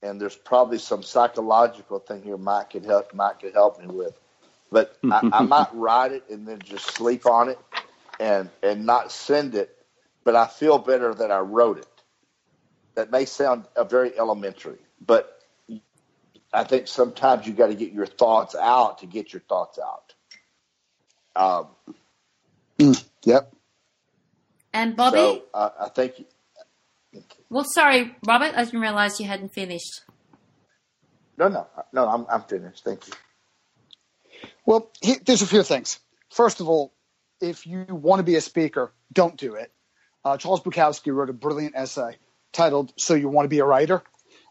[0.02, 4.20] and there's probably some psychological thing here Mike could help Mike could help me with,
[4.72, 7.60] but I, I might write it and then just sleep on it
[8.20, 9.76] and and not send it,
[10.24, 11.88] but I feel better that I wrote it.
[12.96, 15.42] That may sound uh, very elementary, but
[16.52, 20.14] I think sometimes you got to get your thoughts out to get your thoughts out.
[21.36, 21.68] Um,
[23.24, 23.54] Yep.
[24.74, 25.18] And Bobby?
[25.18, 26.26] So uh, I think
[27.50, 30.02] well, sorry, Robert, I didn't realize you hadn't finished.
[31.38, 32.08] no, no, no.
[32.08, 32.84] I'm I'm finished.
[32.84, 33.14] Thank you.
[34.66, 36.00] Well, he, there's a few things.
[36.30, 36.94] First of all,
[37.40, 39.72] if you want to be a speaker, don't do it.
[40.26, 42.18] Uh, Charles Bukowski wrote a brilliant essay
[42.52, 44.04] titled "So You Want to Be a Writer."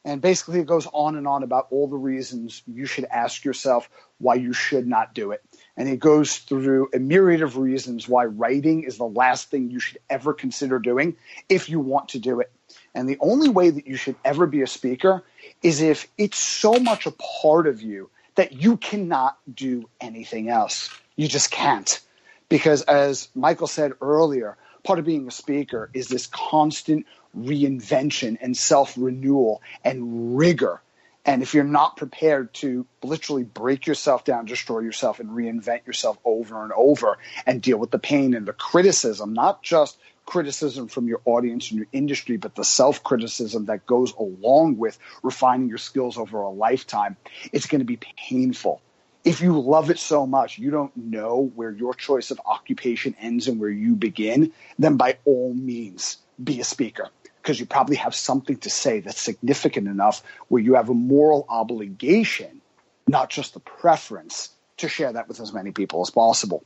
[0.07, 3.91] And basically, it goes on and on about all the reasons you should ask yourself
[4.19, 5.43] why you should not do it.
[5.77, 9.81] And it goes through a myriad of reasons why writing is the last thing you
[9.81, 11.17] should ever consider doing
[11.49, 12.53] if you want to do it.
[12.95, 15.25] And the only way that you should ever be a speaker
[15.61, 20.91] is if it's so much a part of you that you cannot do anything else.
[21.17, 22.01] You just can't.
[22.49, 27.07] Because as Michael said earlier, part of being a speaker is this constant
[27.37, 30.81] reinvention and self renewal and rigor.
[31.27, 36.17] And if you're not prepared to literally break yourself down, destroy yourself, and reinvent yourself
[36.25, 41.09] over and over and deal with the pain and the criticism, not just criticism from
[41.09, 45.79] your audience and your industry, but the self criticism that goes along with refining your
[45.79, 47.17] skills over a lifetime,
[47.53, 48.81] it's going to be painful.
[49.25, 53.49] If you love it so much, you don't know where your choice of occupation ends
[53.49, 57.11] and where you begin, then by all means, be a speaker
[57.47, 61.47] because you probably have something to say that's significant enough where you have a moral
[61.49, 62.61] obligation,
[63.07, 66.65] not just a preference, to share that with as many people as possible.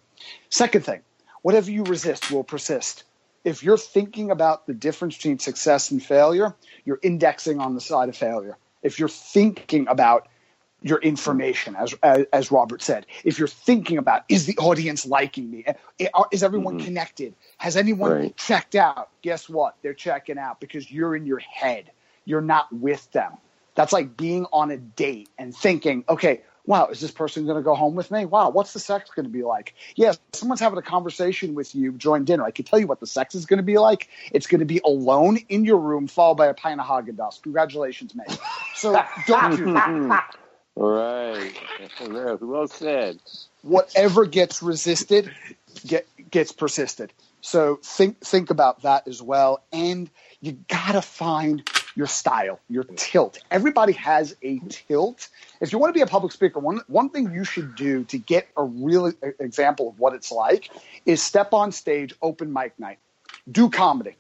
[0.49, 1.03] Second thing,
[1.43, 3.05] whatever you resist will persist.
[3.45, 6.55] If you're thinking about the difference between success and failure,
[6.87, 8.57] you're indexing on the side of failure.
[8.83, 10.29] If you're thinking about
[10.83, 13.07] your information, as, as, as Robert said.
[13.25, 15.65] If you're thinking about, is the audience liking me?
[16.31, 16.87] Is everyone mm-hmm.
[16.87, 17.35] connected?
[17.59, 18.37] Has anyone right.
[18.37, 19.11] checked out?
[19.23, 19.77] Guess what?
[19.83, 21.91] They're checking out because you're in your head.
[22.25, 23.33] You're not with them.
[23.75, 27.63] That's like being on a date and thinking, okay, wow, is this person going to
[27.63, 28.27] go home with me?
[28.27, 29.75] Wow, what's the sex going to be like?
[29.97, 32.45] Yes, yeah, someone's having a conversation with you during dinner.
[32.45, 34.09] I can tell you what the sex is going to be like.
[34.33, 37.43] It's going to be alone in your room, followed by a pint of Haagen Dazs.
[37.43, 38.39] Congratulations, mate.
[38.77, 38.93] So
[39.27, 40.37] don't do that.
[40.81, 41.53] Right.
[42.41, 43.19] Well said.
[43.63, 45.31] Whatever gets resisted
[45.87, 47.13] get, gets persisted.
[47.43, 49.63] So think think about that as well.
[49.73, 50.11] And
[50.41, 51.63] you gotta find
[51.97, 53.39] your style, your tilt.
[53.51, 55.29] Everybody has a tilt.
[55.61, 58.19] If you want to be a public speaker, one one thing you should do to
[58.19, 60.71] get a real example of what it's like
[61.05, 62.99] is step on stage, open mic night,
[63.51, 64.17] do comedy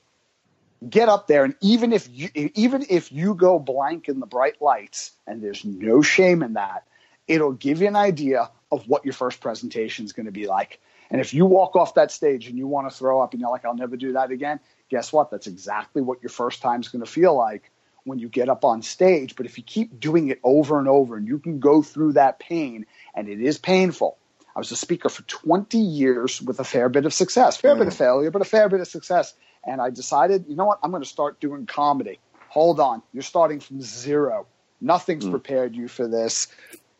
[0.88, 4.62] get up there and even if you even if you go blank in the bright
[4.62, 6.86] lights and there's no shame in that
[7.28, 10.80] it'll give you an idea of what your first presentation is going to be like.
[11.10, 13.50] And if you walk off that stage and you want to throw up and you're
[13.50, 14.60] like i'll never do that again
[14.90, 15.30] guess what?
[15.30, 17.70] That's exactly what your first time is going to feel like
[18.04, 19.36] when you get up on stage.
[19.36, 22.38] But if you keep doing it over and over and you can go through that
[22.38, 24.18] pain and it is painful.
[24.54, 27.78] I was a speaker for 20 years with a fair bit of success, fair mm.
[27.78, 29.32] bit of failure, but a fair bit of success
[29.64, 32.18] and I decided, you know what, I'm going to start doing comedy.
[32.48, 34.46] Hold on, you're starting from zero.
[34.80, 35.30] Nothing's mm.
[35.30, 36.48] prepared you for this.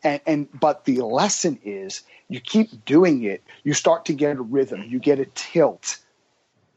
[0.03, 4.41] And, and but the lesson is you keep doing it, you start to get a
[4.41, 5.97] rhythm, you get a tilt.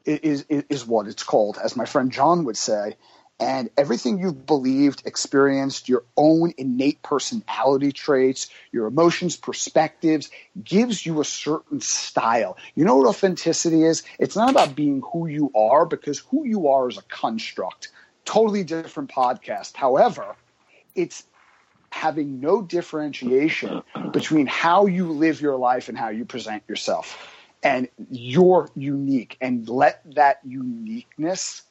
[0.05, 2.97] Is, is, is what it's called, as my friend John would say
[3.41, 10.31] and everything you've believed, experienced, your own innate personality traits, your emotions, perspectives,
[10.63, 12.57] gives you a certain style.
[12.75, 14.05] You know what authenticity is?
[14.19, 17.89] It's not about being who you are because who you are is a construct.
[18.25, 19.75] Totally different podcast.
[19.75, 20.37] However,
[20.95, 21.25] it's
[21.91, 23.83] having no differentiation
[24.13, 27.31] between how you live your life and how you present yourself.
[27.63, 31.63] And you're unique and let that uniqueness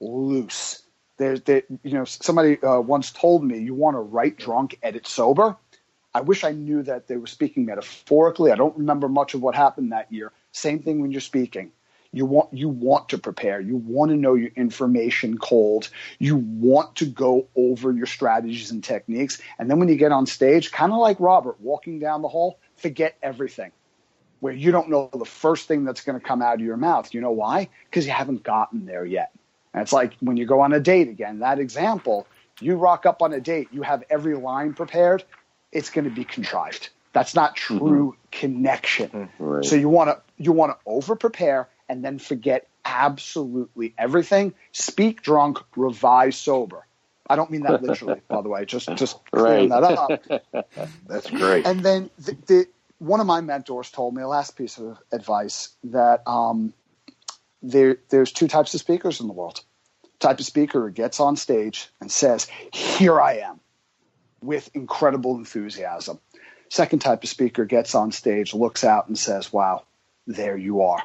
[0.00, 0.82] loose
[1.16, 5.06] there's, there, you know, somebody uh, once told me, you want to write drunk, edit
[5.06, 5.56] sober.
[6.14, 8.50] I wish I knew that they were speaking metaphorically.
[8.50, 10.32] I don't remember much of what happened that year.
[10.52, 11.72] Same thing when you're speaking.
[12.12, 13.60] You want you want to prepare.
[13.60, 15.90] You want to know your information cold.
[16.18, 19.40] You want to go over your strategies and techniques.
[19.58, 22.58] And then when you get on stage, kind of like Robert walking down the hall,
[22.76, 23.72] forget everything.
[24.40, 27.12] Where you don't know the first thing that's going to come out of your mouth.
[27.12, 27.68] You know why?
[27.90, 29.32] Because you haven't gotten there yet.
[29.76, 32.26] And it's like when you go on a date again, that example,
[32.60, 35.22] you rock up on a date, you have every line prepared,
[35.70, 36.88] it's going to be contrived.
[37.12, 37.78] That's not mm-hmm.
[37.78, 38.20] true mm-hmm.
[38.30, 39.28] connection.
[39.38, 39.64] Right.
[39.64, 44.54] So you want to you want to over prepare and then forget absolutely everything.
[44.72, 46.86] Speak drunk, revise sober.
[47.28, 48.64] I don't mean that literally, by the way.
[48.64, 50.68] Just just clearing that up.
[51.06, 51.66] That's great.
[51.66, 52.66] And then the, the,
[52.98, 56.72] one of my mentors told me a last piece of advice that um,
[57.62, 59.62] there, there's two types of speakers in the world.
[60.26, 63.60] Type of speaker who gets on stage and says, "Here I am,"
[64.42, 66.18] with incredible enthusiasm.
[66.68, 69.84] Second type of speaker gets on stage, looks out, and says, "Wow,
[70.26, 71.00] there you are."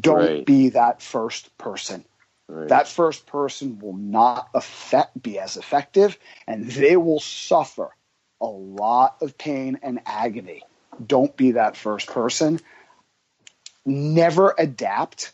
[0.00, 0.46] Don't right.
[0.46, 2.06] be that first person.
[2.48, 2.70] Right.
[2.70, 7.94] That first person will not affect, be as effective, and they will suffer
[8.40, 10.62] a lot of pain and agony.
[11.06, 12.60] Don't be that first person.
[13.84, 15.32] Never adapt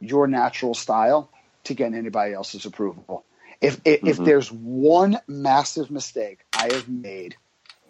[0.00, 1.28] your natural style
[1.64, 3.24] to get anybody else's approval.
[3.60, 4.08] If if, Mm-hmm.
[4.08, 7.36] if there's one massive mistake I have made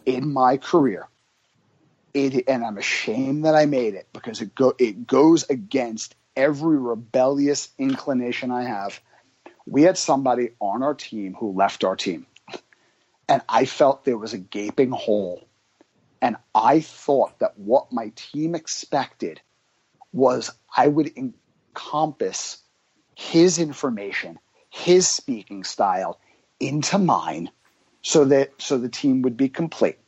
[0.04, 1.08] in my career,
[2.14, 6.78] it and I'm ashamed that I made it because it go it goes against every
[6.78, 9.00] rebellious inclination I have.
[9.66, 12.26] We had somebody on our team who left our team,
[13.28, 15.46] and I felt there was a gaping hole,
[16.20, 19.40] and I thought that what my team expected
[20.12, 22.58] was I would encompass
[23.14, 24.38] his information,
[24.70, 26.18] his speaking style
[26.60, 27.50] into mine
[28.02, 29.98] so that so the team would be complete.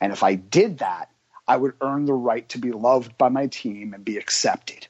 [0.00, 1.10] And if I did that,
[1.46, 4.86] I would earn the right to be loved by my team and be accepted.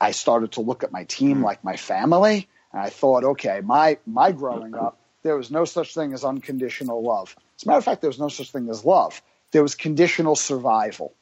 [0.00, 1.44] I started to look at my team hmm.
[1.44, 5.94] like my family, and I thought, okay, my my growing up, there was no such
[5.94, 7.34] thing as unconditional love.
[7.56, 9.20] As a matter of fact, there was no such thing as love.
[9.50, 11.14] There was conditional survival.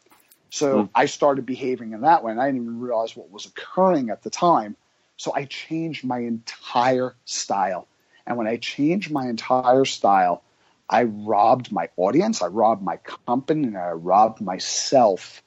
[0.51, 0.87] So hmm.
[0.95, 4.23] I started behaving in that way, and I didn't even realize what was occurring at
[4.23, 4.77] the time.
[5.17, 7.89] So I changed my entire style.
[8.27, 10.43] And when I changed my entire style,
[10.89, 15.43] I robbed my audience, I robbed my company, and I robbed myself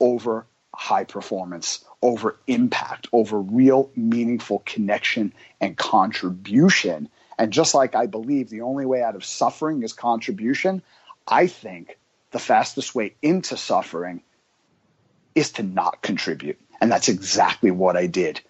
[0.00, 7.08] over high performance, over impact, over real meaningful connection and contribution.
[7.38, 10.82] And just like I believe the only way out of suffering is contribution,
[11.26, 11.98] I think
[12.30, 14.22] the fastest way into suffering
[15.34, 16.58] is to not contribute.
[16.80, 18.40] And that's exactly what I did.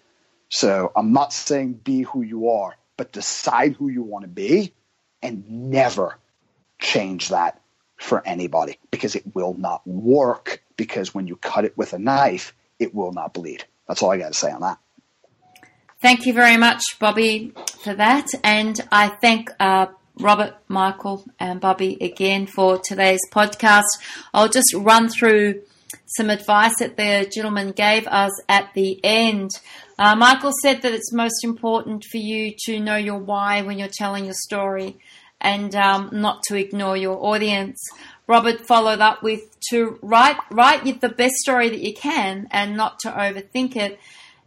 [0.49, 4.73] So I'm not saying be who you are, but decide who you want to be
[5.21, 6.17] and never
[6.79, 7.61] change that
[7.97, 10.63] for anybody because it will not work.
[10.75, 13.65] Because when you cut it with a knife, it will not bleed.
[13.87, 14.79] That's all I got to say on that.
[16.01, 18.27] Thank you very much, Bobby, for that.
[18.43, 19.87] And I thank uh,
[20.17, 23.83] Robert, Michael, and Bobby again for today's podcast.
[24.33, 25.63] I'll just run through
[26.05, 29.51] some advice that the gentleman gave us at the end.
[29.99, 33.89] Uh, Michael said that it's most important for you to know your why when you're
[33.91, 34.97] telling your story
[35.41, 37.77] and um, not to ignore your audience.
[38.25, 39.41] Robert followed up with
[39.71, 43.99] to write write the best story that you can and not to overthink it.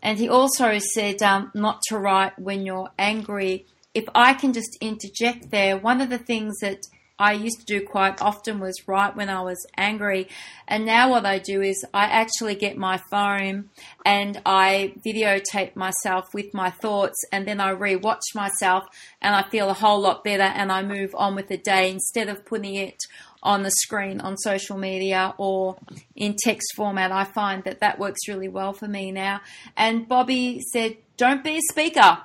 [0.02, 3.66] And he also said um, not to write when you're angry.
[3.92, 6.86] If I can just interject there, one of the things that
[7.18, 10.28] I used to do quite often was write when I was angry.
[10.66, 13.70] And now what I do is I actually get my phone
[14.04, 18.84] and I videotape myself with my thoughts and then I rewatch myself
[19.20, 22.28] and I feel a whole lot better and I move on with the day instead
[22.28, 22.98] of putting it
[23.42, 25.76] on the screen on social media or
[26.14, 27.12] in text format.
[27.12, 29.40] I find that that works really well for me now.
[29.76, 32.18] And Bobby said, don't be a speaker.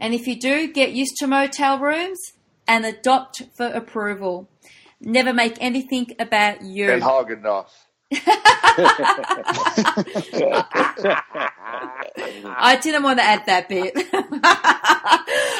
[0.00, 2.18] And if you do, get used to motel rooms
[2.68, 4.48] and adopt for approval.
[5.00, 6.90] Never make anything about you.
[6.90, 7.70] And Haagen-Dazs.
[12.60, 13.94] I didn't want to add that bit.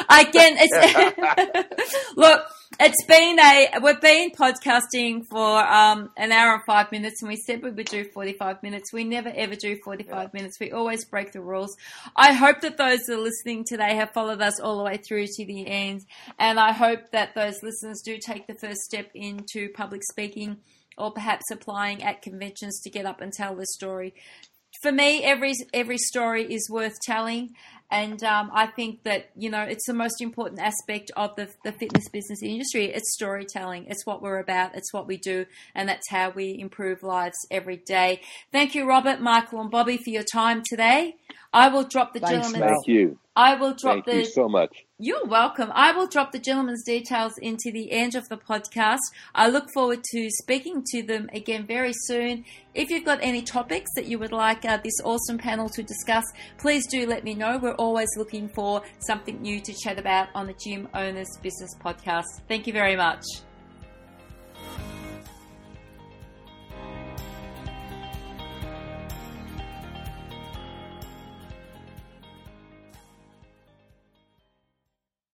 [0.09, 2.41] Again, it's look.
[2.77, 7.35] It's been a we've been podcasting for um, an hour and five minutes, and we
[7.35, 8.93] said we would do forty five minutes.
[8.93, 10.59] We never ever do forty five minutes.
[10.59, 11.75] We always break the rules.
[12.15, 15.25] I hope that those that are listening today have followed us all the way through
[15.25, 16.05] to the end,
[16.37, 20.57] and I hope that those listeners do take the first step into public speaking
[20.95, 24.13] or perhaps applying at conventions to get up and tell the story
[24.81, 27.55] for me, every every story is worth telling,
[27.91, 31.71] and um, I think that you know it's the most important aspect of the the
[31.71, 32.85] fitness business industry.
[32.85, 33.85] It's storytelling.
[33.87, 34.75] It's what we're about.
[34.75, 38.21] It's what we do, and that's how we improve lives every day.
[38.51, 41.15] Thank you, Robert, Michael, and Bobby for your time today.
[41.51, 42.59] I will drop the Thanks, gentleman's.
[42.59, 42.73] Mel.
[42.73, 43.19] Thank you.
[43.35, 44.15] I will drop Thank the.
[44.17, 44.85] you so much.
[44.99, 45.71] You're welcome.
[45.73, 48.99] I will drop the gentleman's details into the end of the podcast.
[49.33, 52.43] I look forward to speaking to them again very soon.
[52.75, 56.25] If you've got any topics that you would like uh, this awesome panel to discuss,
[56.57, 57.57] please do let me know.
[57.57, 62.25] We're always looking for something new to chat about on the Gym Owners Business Podcast.
[62.47, 63.23] Thank you very much.